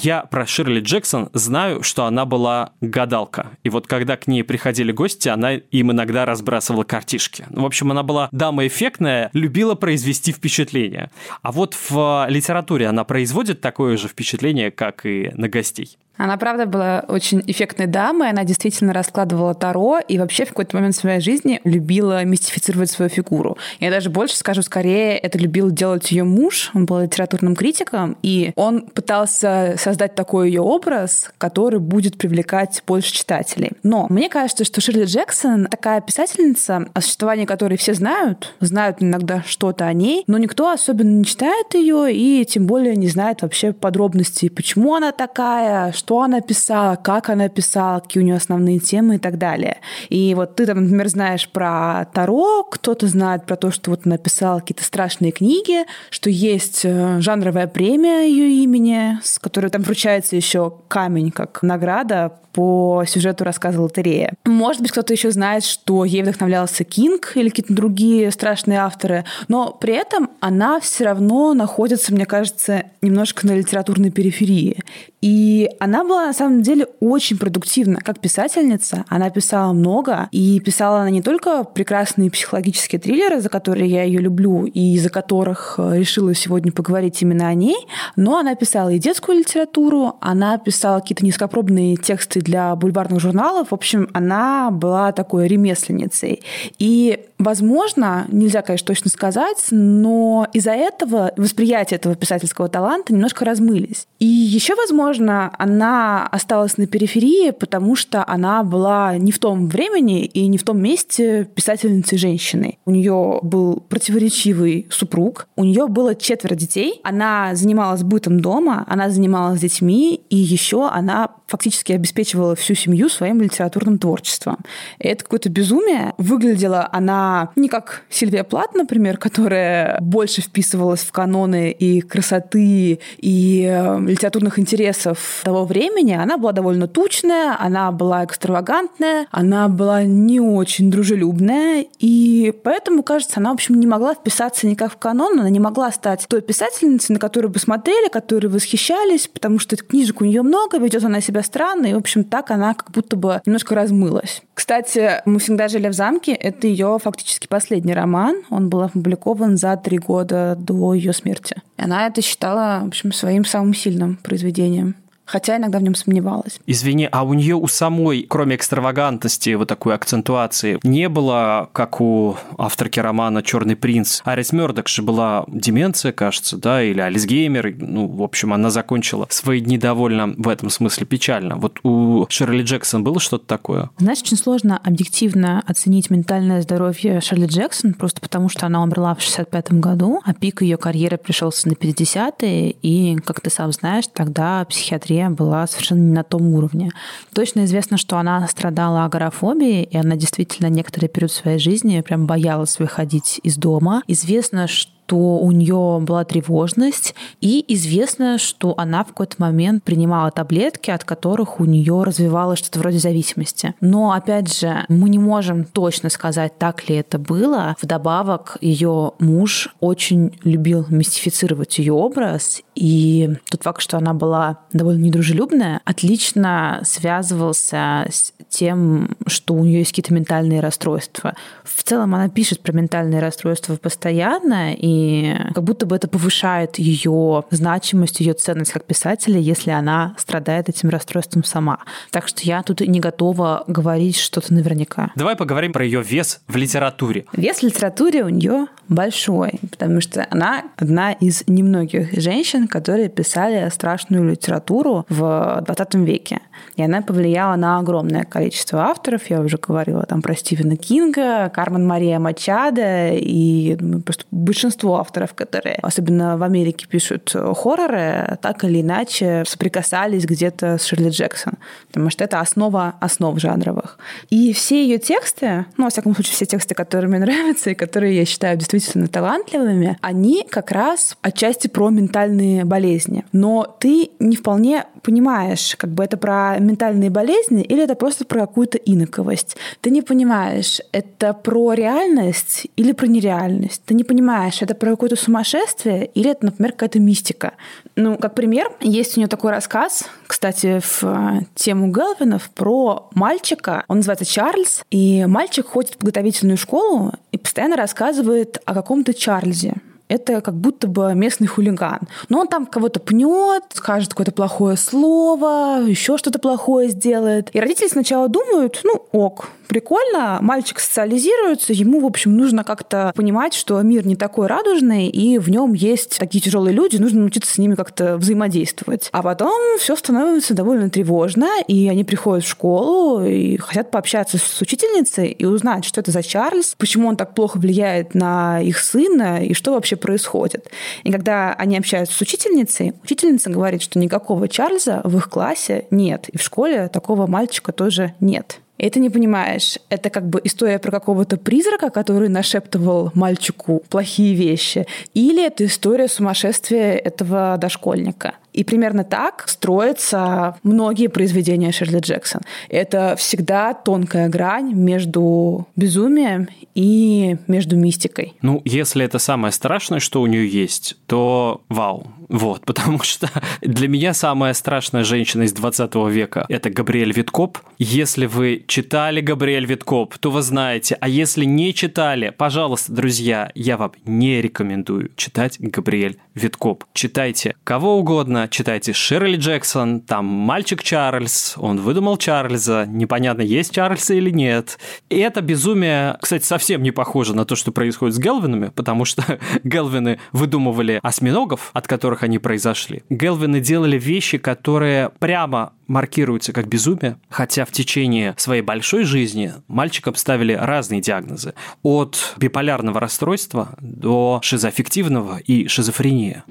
Я 0.00 0.22
про 0.22 0.46
Ширли 0.46 0.80
Джексон 0.80 1.28
знаю, 1.32 1.82
что 1.82 2.04
она 2.04 2.24
была 2.24 2.72
гадалка. 2.80 3.50
И 3.64 3.68
вот 3.68 3.88
когда 3.88 4.16
к 4.16 4.28
ней 4.28 4.44
приходили 4.44 4.92
гости, 4.92 5.28
она 5.28 5.54
им 5.54 5.90
иногда 5.90 6.24
разбрасывала 6.24 6.84
картишки. 6.84 7.46
В 7.50 7.64
общем, 7.64 7.90
она 7.90 8.04
была 8.04 8.28
дама 8.30 8.66
эффектная, 8.68 9.30
любила 9.32 9.74
произвести 9.74 10.30
впечатление. 10.32 11.10
А 11.42 11.50
вот 11.50 11.74
в 11.74 12.26
литературе 12.28 12.86
она 12.86 13.02
производит 13.02 13.60
такое 13.60 13.96
же 13.96 14.06
впечатление, 14.06 14.70
как 14.70 15.04
и 15.04 15.32
на 15.34 15.48
гостей. 15.48 15.98
Она, 16.18 16.36
правда, 16.36 16.66
была 16.66 17.04
очень 17.08 17.42
эффектной 17.46 17.86
дамой, 17.86 18.30
она 18.30 18.44
действительно 18.44 18.92
раскладывала 18.92 19.54
Таро 19.54 20.00
и 20.00 20.18
вообще 20.18 20.44
в 20.44 20.48
какой-то 20.48 20.76
момент 20.76 20.96
в 20.96 20.98
своей 20.98 21.20
жизни 21.20 21.60
любила 21.64 22.24
мистифицировать 22.24 22.90
свою 22.90 23.08
фигуру. 23.08 23.56
Я 23.80 23.90
даже 23.90 24.10
больше 24.10 24.36
скажу, 24.36 24.62
скорее 24.62 25.16
это 25.16 25.38
любил 25.38 25.70
делать 25.70 26.10
ее 26.10 26.24
муж, 26.24 26.70
он 26.74 26.86
был 26.86 27.00
литературным 27.00 27.54
критиком, 27.54 28.16
и 28.22 28.52
он 28.56 28.82
пытался 28.82 29.76
создать 29.78 30.14
такой 30.14 30.48
ее 30.48 30.60
образ, 30.60 31.30
который 31.38 31.78
будет 31.78 32.18
привлекать 32.18 32.82
больше 32.86 33.12
читателей. 33.12 33.70
Но 33.82 34.06
мне 34.10 34.28
кажется, 34.28 34.64
что 34.64 34.80
Ширли 34.80 35.04
Джексон 35.04 35.66
такая 35.66 36.00
писательница, 36.00 36.88
о 36.92 37.00
существовании 37.00 37.44
которой 37.44 37.78
все 37.78 37.94
знают, 37.94 38.54
знают 38.60 38.96
иногда 39.00 39.42
что-то 39.46 39.86
о 39.86 39.92
ней, 39.92 40.24
но 40.26 40.38
никто 40.38 40.70
особенно 40.70 41.18
не 41.18 41.24
читает 41.24 41.74
ее 41.74 42.12
и 42.12 42.44
тем 42.44 42.66
более 42.66 42.96
не 42.96 43.08
знает 43.08 43.42
вообще 43.42 43.72
подробностей, 43.72 44.50
почему 44.50 44.94
она 44.94 45.12
такая, 45.12 45.92
что 46.08 46.22
она 46.22 46.40
писала, 46.40 46.96
как 46.96 47.28
она 47.28 47.50
писала, 47.50 48.00
какие 48.00 48.22
у 48.22 48.24
нее 48.24 48.36
основные 48.36 48.78
темы 48.78 49.16
и 49.16 49.18
так 49.18 49.36
далее. 49.36 49.76
И 50.08 50.34
вот 50.34 50.56
ты 50.56 50.64
там, 50.64 50.84
например, 50.84 51.08
знаешь 51.08 51.46
про 51.50 52.06
Таро, 52.14 52.62
кто-то 52.62 53.06
знает 53.06 53.44
про 53.44 53.56
то, 53.56 53.70
что 53.70 53.90
вот 53.90 54.06
она 54.06 54.16
писала 54.16 54.60
какие-то 54.60 54.84
страшные 54.84 55.32
книги, 55.32 55.84
что 56.08 56.30
есть 56.30 56.80
э, 56.84 57.20
жанровая 57.20 57.66
премия 57.66 58.26
ее 58.26 58.64
имени, 58.64 59.18
с 59.22 59.38
которой 59.38 59.68
там 59.70 59.82
вручается 59.82 60.34
еще 60.34 60.72
камень 60.88 61.30
как 61.30 61.62
награда 61.62 62.32
по 62.58 63.04
сюжету 63.06 63.44
рассказа 63.44 63.80
«Лотерея». 63.80 64.32
Может 64.44 64.82
быть, 64.82 64.90
кто-то 64.90 65.12
еще 65.12 65.30
знает, 65.30 65.62
что 65.62 66.04
ей 66.04 66.22
вдохновлялся 66.22 66.82
Кинг 66.82 67.34
или 67.36 67.50
какие-то 67.50 67.72
другие 67.72 68.32
страшные 68.32 68.80
авторы, 68.80 69.24
но 69.46 69.70
при 69.70 69.94
этом 69.94 70.28
она 70.40 70.80
все 70.80 71.04
равно 71.04 71.54
находится, 71.54 72.12
мне 72.12 72.26
кажется, 72.26 72.82
немножко 73.00 73.46
на 73.46 73.52
литературной 73.52 74.10
периферии. 74.10 74.82
И 75.20 75.68
она 75.78 76.04
была 76.04 76.26
на 76.26 76.32
самом 76.32 76.62
деле 76.62 76.86
очень 77.00 77.38
продуктивна 77.38 78.00
как 78.00 78.20
писательница. 78.20 79.04
Она 79.08 79.30
писала 79.30 79.72
много, 79.72 80.28
и 80.32 80.60
писала 80.60 81.00
она 81.00 81.10
не 81.10 81.22
только 81.22 81.64
прекрасные 81.64 82.30
психологические 82.30 83.00
триллеры, 83.00 83.40
за 83.40 83.48
которые 83.48 83.88
я 83.88 84.02
ее 84.02 84.20
люблю, 84.20 84.64
и 84.64 84.94
из-за 84.94 85.10
которых 85.10 85.74
э, 85.78 85.98
решила 85.98 86.34
сегодня 86.34 86.72
поговорить 86.72 87.20
именно 87.22 87.48
о 87.48 87.54
ней, 87.54 87.76
но 88.16 88.38
она 88.38 88.54
писала 88.54 88.90
и 88.90 88.98
детскую 88.98 89.38
литературу, 89.38 90.16
она 90.20 90.58
писала 90.58 91.00
какие-то 91.00 91.24
низкопробные 91.24 91.96
тексты 91.96 92.40
для 92.48 92.74
бульварных 92.74 93.20
журналов. 93.20 93.68
В 93.70 93.74
общем, 93.74 94.08
она 94.14 94.70
была 94.70 95.12
такой 95.12 95.46
ремесленницей. 95.46 96.42
И, 96.78 97.26
возможно, 97.38 98.26
нельзя, 98.28 98.62
конечно, 98.62 98.86
точно 98.86 99.10
сказать, 99.10 99.66
но 99.70 100.46
из-за 100.52 100.72
этого 100.72 101.32
восприятие 101.36 101.98
этого 101.98 102.14
писательского 102.14 102.68
таланта 102.68 103.12
немножко 103.12 103.44
размылись. 103.44 104.06
И 104.18 104.26
еще, 104.26 104.74
возможно, 104.74 105.52
она 105.58 106.26
осталась 106.26 106.78
на 106.78 106.86
периферии, 106.86 107.50
потому 107.50 107.96
что 107.96 108.24
она 108.26 108.62
была 108.62 109.18
не 109.18 109.30
в 109.30 109.38
том 109.38 109.68
времени 109.68 110.24
и 110.24 110.46
не 110.46 110.56
в 110.56 110.64
том 110.64 110.80
месте 110.80 111.48
писательницей 111.54 112.16
женщиной. 112.16 112.78
У 112.86 112.90
нее 112.90 113.40
был 113.42 113.80
противоречивый 113.88 114.88
супруг, 114.90 115.48
у 115.56 115.64
нее 115.64 115.86
было 115.86 116.14
четверо 116.14 116.54
детей, 116.54 117.00
она 117.04 117.54
занималась 117.54 118.02
бытом 118.02 118.40
дома, 118.40 118.84
она 118.88 119.10
занималась 119.10 119.60
детьми, 119.60 120.22
и 120.30 120.36
еще 120.36 120.88
она 120.88 121.28
фактически 121.48 121.92
обеспечивала 121.92 122.54
всю 122.54 122.74
семью 122.74 123.08
своим 123.08 123.40
литературным 123.40 123.98
творчеством. 123.98 124.58
И 124.98 125.08
это 125.08 125.24
какое-то 125.24 125.48
безумие. 125.48 126.12
Выглядела 126.18 126.88
она 126.92 127.50
не 127.56 127.68
как 127.68 128.02
Сильвия 128.10 128.44
Плат, 128.44 128.74
например, 128.74 129.16
которая 129.16 129.98
больше 130.00 130.42
вписывалась 130.42 131.00
в 131.00 131.10
каноны 131.10 131.70
и 131.70 132.00
красоты, 132.02 133.00
и 133.16 133.66
э, 133.68 134.00
литературных 134.00 134.58
интересов 134.58 135.40
того 135.42 135.64
времени. 135.64 136.12
Она 136.12 136.36
была 136.36 136.52
довольно 136.52 136.86
тучная, 136.86 137.56
она 137.58 137.90
была 137.92 138.24
экстравагантная, 138.24 139.26
она 139.30 139.68
была 139.68 140.04
не 140.04 140.40
очень 140.40 140.90
дружелюбная, 140.90 141.86
и 141.98 142.52
поэтому, 142.62 143.02
кажется, 143.02 143.40
она, 143.40 143.50
в 143.50 143.54
общем, 143.54 143.76
не 143.76 143.86
могла 143.86 144.14
вписаться 144.14 144.66
никак 144.66 144.92
в 144.92 144.96
канон, 144.98 145.40
она 145.40 145.50
не 145.50 145.60
могла 145.60 145.90
стать 145.92 146.26
той 146.28 146.42
писательницей, 146.42 147.14
на 147.14 147.18
которую 147.18 147.50
бы 147.50 147.58
смотрели, 147.58 148.08
которые 148.08 148.50
восхищались, 148.50 149.28
потому 149.28 149.58
что 149.58 149.76
книжек 149.76 150.20
у 150.20 150.24
нее 150.24 150.42
много, 150.42 150.78
ведет 150.78 151.04
она 151.04 151.20
себя 151.20 151.37
странно, 151.42 151.86
и, 151.86 151.94
в 151.94 151.98
общем, 151.98 152.24
так 152.24 152.50
она 152.50 152.74
как 152.74 152.90
будто 152.90 153.16
бы 153.16 153.40
немножко 153.46 153.74
размылась. 153.74 154.42
Кстати, 154.54 155.22
«Мы 155.24 155.38
всегда 155.38 155.68
жили 155.68 155.88
в 155.88 155.92
замке»— 155.92 156.32
это 156.34 156.66
ее 156.66 156.98
фактически 157.02 157.46
последний 157.46 157.94
роман. 157.94 158.42
Он 158.50 158.68
был 158.68 158.82
опубликован 158.82 159.56
за 159.56 159.76
три 159.76 159.98
года 159.98 160.56
до 160.58 160.94
ее 160.94 161.12
смерти. 161.12 161.56
И 161.76 161.82
она 161.82 162.06
это 162.06 162.22
считала, 162.22 162.80
в 162.84 162.88
общем, 162.88 163.12
своим 163.12 163.44
самым 163.44 163.74
сильным 163.74 164.16
произведением 164.16 164.96
хотя 165.28 165.56
иногда 165.58 165.78
в 165.78 165.82
нем 165.82 165.94
сомневалась. 165.94 166.58
Извини, 166.66 167.08
а 167.10 167.22
у 167.22 167.34
нее 167.34 167.54
у 167.54 167.68
самой, 167.68 168.26
кроме 168.28 168.56
экстравагантности, 168.56 169.54
вот 169.54 169.68
такой 169.68 169.94
акцентуации, 169.94 170.78
не 170.82 171.08
было, 171.08 171.68
как 171.72 172.00
у 172.00 172.36
авторки 172.56 172.98
романа 172.98 173.42
«Черный 173.42 173.76
принц». 173.76 174.22
Арис 174.24 174.52
Мёрдок 174.52 174.88
же 174.88 175.02
была 175.02 175.44
деменция, 175.48 176.12
кажется, 176.12 176.56
да, 176.56 176.82
или 176.82 177.00
Альцгеймер. 177.00 177.74
Ну, 177.78 178.06
в 178.06 178.22
общем, 178.22 178.52
она 178.52 178.70
закончила 178.70 179.26
свои 179.30 179.60
дни 179.60 179.78
довольно 179.78 180.34
в 180.36 180.48
этом 180.48 180.70
смысле 180.70 181.06
печально. 181.06 181.56
Вот 181.56 181.80
у 181.84 182.26
Шерли 182.28 182.62
Джексон 182.62 183.04
было 183.04 183.20
что-то 183.20 183.46
такое? 183.46 183.90
Знаешь, 183.98 184.20
очень 184.22 184.36
сложно 184.36 184.78
объективно 184.82 185.62
оценить 185.66 186.10
ментальное 186.10 186.62
здоровье 186.62 187.20
Шерли 187.20 187.46
Джексон, 187.46 187.94
просто 187.94 188.20
потому 188.20 188.48
что 188.48 188.66
она 188.66 188.82
умерла 188.82 189.14
в 189.14 189.20
65 189.20 189.72
году, 189.74 190.20
а 190.24 190.32
пик 190.32 190.62
ее 190.62 190.76
карьеры 190.78 191.18
пришелся 191.18 191.68
на 191.68 191.72
50-е, 191.72 192.70
и, 192.70 193.16
как 193.16 193.40
ты 193.40 193.50
сам 193.50 193.72
знаешь, 193.72 194.04
тогда 194.12 194.64
психиатрия 194.64 195.17
была 195.28 195.66
совершенно 195.66 196.00
не 196.00 196.12
на 196.12 196.24
том 196.24 196.54
уровне. 196.54 196.90
Точно 197.34 197.64
известно, 197.64 197.96
что 197.96 198.18
она 198.18 198.46
страдала 198.48 199.04
агорафобией, 199.04 199.82
и 199.84 199.96
она 199.96 200.16
действительно 200.16 200.68
некоторый 200.68 201.08
период 201.08 201.32
своей 201.32 201.58
жизни 201.58 202.00
прям 202.00 202.26
боялась 202.26 202.78
выходить 202.78 203.40
из 203.42 203.56
дома. 203.56 204.02
Известно, 204.06 204.66
что 204.66 204.92
что 205.08 205.16
у 205.16 205.50
нее 205.52 206.00
была 206.02 206.24
тревожность, 206.24 207.14
и 207.40 207.64
известно, 207.68 208.36
что 208.36 208.74
она 208.76 209.04
в 209.04 209.08
какой-то 209.08 209.36
момент 209.38 209.82
принимала 209.82 210.30
таблетки, 210.30 210.90
от 210.90 211.04
которых 211.04 211.60
у 211.60 211.64
нее 211.64 212.02
развивалось 212.02 212.58
что-то 212.58 212.80
вроде 212.80 212.98
зависимости. 212.98 213.74
Но, 213.80 214.12
опять 214.12 214.54
же, 214.54 214.84
мы 214.90 215.08
не 215.08 215.18
можем 215.18 215.64
точно 215.64 216.10
сказать, 216.10 216.58
так 216.58 216.90
ли 216.90 216.96
это 216.96 217.18
было. 217.18 217.74
Вдобавок, 217.80 218.58
ее 218.60 219.12
муж 219.18 219.70
очень 219.80 220.38
любил 220.44 220.84
мистифицировать 220.90 221.78
ее 221.78 221.94
образ, 221.94 222.60
и 222.78 223.28
тот 223.50 223.64
факт, 223.64 223.82
что 223.82 223.96
она 223.96 224.14
была 224.14 224.60
довольно 224.72 225.02
недружелюбная, 225.02 225.80
отлично 225.84 226.80
связывался 226.84 228.06
с 228.08 228.32
тем, 228.48 229.16
что 229.26 229.54
у 229.54 229.64
нее 229.64 229.80
есть 229.80 229.90
какие-то 229.90 230.14
ментальные 230.14 230.60
расстройства. 230.60 231.34
В 231.64 231.82
целом 231.82 232.14
она 232.14 232.28
пишет 232.28 232.60
про 232.60 232.72
ментальные 232.72 233.20
расстройства 233.20 233.74
постоянно, 233.76 234.74
и 234.74 235.34
как 235.54 235.64
будто 235.64 235.86
бы 235.86 235.96
это 235.96 236.06
повышает 236.06 236.78
ее 236.78 237.44
значимость, 237.50 238.20
ее 238.20 238.34
ценность 238.34 238.70
как 238.70 238.84
писателя, 238.84 239.40
если 239.40 239.70
она 239.70 240.14
страдает 240.16 240.68
этим 240.68 240.88
расстройством 240.88 241.42
сама. 241.42 241.80
Так 242.12 242.28
что 242.28 242.42
я 242.42 242.62
тут 242.62 242.80
не 242.80 243.00
готова 243.00 243.64
говорить 243.66 244.16
что-то 244.16 244.54
наверняка. 244.54 245.10
Давай 245.16 245.34
поговорим 245.34 245.72
про 245.72 245.84
ее 245.84 246.00
вес 246.00 246.40
в 246.46 246.54
литературе. 246.54 247.26
Вес 247.32 247.58
в 247.58 247.62
литературе 247.64 248.22
у 248.24 248.28
нее 248.28 248.66
большой, 248.88 249.58
потому 249.68 250.00
что 250.00 250.26
она 250.30 250.62
одна 250.76 251.12
из 251.12 251.42
немногих 251.48 252.12
женщин, 252.12 252.67
которые 252.68 253.08
писали 253.08 253.68
страшную 253.70 254.28
литературу 254.30 255.06
в 255.08 255.62
20 255.66 255.94
веке. 255.96 256.40
И 256.76 256.82
она 256.82 257.02
повлияла 257.02 257.56
на 257.56 257.78
огромное 257.78 258.24
количество 258.24 258.84
авторов. 258.84 259.28
Я 259.30 259.40
уже 259.40 259.58
говорила 259.58 260.02
там 260.04 260.22
про 260.22 260.34
Стивена 260.34 260.76
Кинга, 260.76 261.48
Кармен 261.48 261.86
Мария 261.86 262.18
Мачада 262.18 263.10
и 263.12 263.76
ну, 263.80 264.00
просто 264.00 264.24
большинство 264.30 264.98
авторов, 264.98 265.34
которые 265.34 265.76
особенно 265.82 266.36
в 266.36 266.42
Америке 266.42 266.86
пишут 266.86 267.34
хорроры, 267.34 268.38
так 268.40 268.64
или 268.64 268.80
иначе 268.80 269.44
соприкасались 269.46 270.24
где-то 270.24 270.78
с 270.78 270.84
Ширли 270.84 271.10
Джексон, 271.10 271.54
потому 271.88 272.10
что 272.10 272.24
это 272.24 272.40
основа 272.40 272.94
основ 273.00 273.38
жанровых. 273.38 273.98
И 274.30 274.52
все 274.52 274.82
ее 274.82 274.98
тексты, 274.98 275.66
ну, 275.76 275.84
во 275.84 275.90
всяком 275.90 276.14
случае, 276.14 276.34
все 276.34 276.46
тексты, 276.46 276.74
которые 276.74 277.08
мне 277.08 277.18
нравятся 277.20 277.70
и 277.70 277.74
которые 277.74 278.16
я 278.16 278.24
считаю 278.24 278.56
действительно 278.56 279.08
талантливыми, 279.08 279.98
они 280.00 280.46
как 280.48 280.70
раз 280.70 281.16
отчасти 281.22 281.68
про 281.68 281.90
ментальные 281.90 282.57
болезни. 282.64 283.24
Но 283.32 283.76
ты 283.78 284.10
не 284.18 284.36
вполне 284.36 284.84
понимаешь, 285.02 285.74
как 285.76 285.90
бы 285.90 286.04
это 286.04 286.16
про 286.16 286.58
ментальные 286.58 287.10
болезни 287.10 287.62
или 287.62 287.82
это 287.82 287.94
просто 287.94 288.24
про 288.24 288.40
какую-то 288.40 288.78
инаковость. 288.78 289.56
Ты 289.80 289.90
не 289.90 290.02
понимаешь, 290.02 290.80
это 290.92 291.32
про 291.32 291.72
реальность 291.72 292.66
или 292.76 292.92
про 292.92 293.06
нереальность. 293.06 293.82
Ты 293.84 293.94
не 293.94 294.04
понимаешь, 294.04 294.62
это 294.62 294.74
про 294.74 294.90
какое-то 294.90 295.16
сумасшествие 295.16 296.06
или 296.06 296.30
это, 296.30 296.46
например, 296.46 296.72
какая-то 296.72 297.00
мистика. 297.00 297.54
Ну, 297.96 298.16
как 298.16 298.34
пример, 298.34 298.70
есть 298.80 299.16
у 299.16 299.20
нее 299.20 299.28
такой 299.28 299.50
рассказ, 299.50 300.04
кстати, 300.26 300.80
в 300.80 301.02
э, 301.02 301.40
тему 301.54 301.92
Гелвинов 301.92 302.50
про 302.50 303.08
мальчика. 303.14 303.84
Он 303.88 303.98
называется 303.98 304.24
Чарльз, 304.24 304.82
и 304.90 305.24
мальчик 305.26 305.66
ходит 305.66 305.94
в 305.94 305.96
подготовительную 305.98 306.56
школу 306.56 307.12
и 307.32 307.38
постоянно 307.38 307.76
рассказывает 307.76 308.58
о 308.64 308.74
каком-то 308.74 309.14
Чарльзе 309.14 309.74
это 310.08 310.40
как 310.40 310.54
будто 310.54 310.88
бы 310.88 311.14
местный 311.14 311.46
хулиган. 311.46 312.00
Но 312.28 312.40
он 312.40 312.48
там 312.48 312.66
кого-то 312.66 313.00
пнет, 313.00 313.64
скажет 313.74 314.10
какое-то 314.10 314.32
плохое 314.32 314.76
слово, 314.76 315.82
еще 315.86 316.18
что-то 316.18 316.38
плохое 316.38 316.88
сделает. 316.88 317.50
И 317.54 317.60
родители 317.60 317.88
сначала 317.88 318.28
думают, 318.28 318.80
ну 318.84 319.06
ок, 319.12 319.48
прикольно, 319.68 320.38
мальчик 320.40 320.80
социализируется, 320.80 321.72
ему, 321.72 322.00
в 322.00 322.06
общем, 322.06 322.36
нужно 322.36 322.64
как-то 322.64 323.12
понимать, 323.14 323.54
что 323.54 323.80
мир 323.82 324.06
не 324.06 324.16
такой 324.16 324.46
радужный, 324.46 325.08
и 325.08 325.38
в 325.38 325.50
нем 325.50 325.74
есть 325.74 326.18
такие 326.18 326.40
тяжелые 326.40 326.74
люди, 326.74 326.96
нужно 326.96 327.20
научиться 327.20 327.52
с 327.52 327.58
ними 327.58 327.74
как-то 327.74 328.16
взаимодействовать. 328.16 329.10
А 329.12 329.22
потом 329.22 329.78
все 329.78 329.94
становится 329.94 330.54
довольно 330.54 330.90
тревожно, 330.90 331.48
и 331.66 331.88
они 331.88 332.04
приходят 332.04 332.44
в 332.44 332.48
школу 332.48 333.24
и 333.24 333.56
хотят 333.58 333.90
пообщаться 333.90 334.38
с 334.38 334.60
учительницей 334.60 335.28
и 335.28 335.44
узнать, 335.44 335.84
что 335.84 336.00
это 336.00 336.10
за 336.10 336.22
Чарльз, 336.22 336.74
почему 336.78 337.08
он 337.08 337.16
так 337.16 337.34
плохо 337.34 337.58
влияет 337.58 338.14
на 338.14 338.60
их 338.60 338.78
сына, 338.78 339.44
и 339.44 339.52
что 339.52 339.72
вообще 339.72 339.96
происходит. 339.98 340.70
И 341.04 341.12
когда 341.12 341.52
они 341.52 341.76
общаются 341.76 342.16
с 342.16 342.20
учительницей, 342.20 342.94
учительница 343.04 343.50
говорит, 343.50 343.82
что 343.82 343.98
никакого 343.98 344.48
Чарльза 344.48 345.00
в 345.04 345.16
их 345.16 345.28
классе 345.28 345.86
нет, 345.90 346.28
и 346.28 346.38
в 346.38 346.42
школе 346.42 346.88
такого 346.88 347.26
мальчика 347.26 347.72
тоже 347.72 348.14
нет. 348.20 348.60
И 348.78 348.88
ты 348.88 349.00
не 349.00 349.10
понимаешь, 349.10 349.78
это 349.88 350.08
как 350.08 350.28
бы 350.28 350.40
история 350.44 350.78
про 350.78 350.92
какого-то 350.92 351.36
призрака, 351.36 351.90
который 351.90 352.28
нашептывал 352.28 353.10
мальчику 353.12 353.82
плохие 353.88 354.34
вещи, 354.34 354.86
или 355.14 355.44
это 355.44 355.66
история 355.66 356.06
сумасшествия 356.06 356.96
этого 356.96 357.56
дошкольника. 357.58 358.34
И 358.58 358.64
примерно 358.64 359.04
так 359.04 359.44
строятся 359.46 360.56
многие 360.64 361.06
произведения 361.06 361.70
Шерли 361.70 362.00
Джексон. 362.00 362.40
Это 362.68 363.14
всегда 363.16 363.72
тонкая 363.72 364.28
грань 364.28 364.72
между 364.74 365.68
безумием 365.76 366.48
и 366.74 367.36
между 367.46 367.76
мистикой. 367.76 368.34
Ну, 368.42 368.60
если 368.64 369.04
это 369.04 369.20
самое 369.20 369.52
страшное, 369.52 370.00
что 370.00 370.20
у 370.20 370.26
нее 370.26 370.48
есть, 370.48 370.96
то 371.06 371.62
вау. 371.68 372.08
Вот, 372.28 372.60
потому 372.66 373.00
что 373.02 373.30
для 373.60 373.88
меня 373.88 374.12
самая 374.12 374.54
страшная 374.54 375.04
женщина 375.04 375.44
из 375.44 375.52
20 375.52 375.94
века– 376.10 376.44
это 376.48 376.68
Габриэль 376.70 377.12
Виткоп. 377.12 377.58
Если 377.78 378.26
вы 378.26 378.64
читали 378.66 379.20
Габриэль 379.20 379.66
Виткоп, 379.66 380.18
то 380.18 380.30
вы 380.30 380.42
знаете. 380.42 380.96
А 381.00 381.08
если 381.08 381.44
не 381.44 381.72
читали, 381.72 382.30
пожалуйста, 382.36 382.92
друзья, 382.92 383.50
я 383.54 383.76
вам 383.76 383.92
не 384.04 384.42
рекомендую 384.42 385.10
читать 385.16 385.58
Габриэль 385.60 386.18
Виткоп. 386.34 386.84
Читайте 386.92 387.54
кого 387.64 387.98
угодно, 387.98 388.47
читайте 388.50 388.92
Ширли 388.92 389.36
Джексон, 389.36 390.00
там 390.00 390.24
мальчик 390.24 390.82
Чарльз, 390.82 391.54
он 391.56 391.80
выдумал 391.80 392.16
Чарльза, 392.16 392.86
непонятно, 392.86 393.42
есть 393.42 393.72
Чарльз 393.72 394.10
или 394.10 394.30
нет. 394.30 394.78
И 395.08 395.18
это 395.18 395.40
безумие, 395.40 396.16
кстати, 396.20 396.44
совсем 396.44 396.82
не 396.82 396.90
похоже 396.90 397.34
на 397.34 397.44
то, 397.44 397.56
что 397.56 397.72
происходит 397.72 398.14
с 398.16 398.18
Гелвинами, 398.18 398.70
потому 398.74 399.04
что 399.04 399.38
Гелвины 399.64 400.18
выдумывали 400.32 401.00
осьминогов, 401.02 401.70
от 401.72 401.86
которых 401.86 402.22
они 402.22 402.38
произошли. 402.38 403.02
Гелвины 403.10 403.60
делали 403.60 403.98
вещи, 403.98 404.38
которые 404.38 405.10
прямо 405.18 405.72
маркируются 405.88 406.52
как 406.52 406.68
безумие, 406.68 407.18
хотя 407.28 407.64
в 407.64 407.72
течение 407.72 408.34
своей 408.36 408.62
большой 408.62 409.04
жизни 409.04 409.54
мальчикам 409.66 410.14
ставили 410.14 410.52
разные 410.52 411.00
диагнозы. 411.00 411.54
От 411.82 412.34
биполярного 412.36 413.00
расстройства 413.00 413.70
до 413.80 414.40
шизоаффективного 414.42 415.38
и 415.38 415.66
шизофрении. 415.66 416.42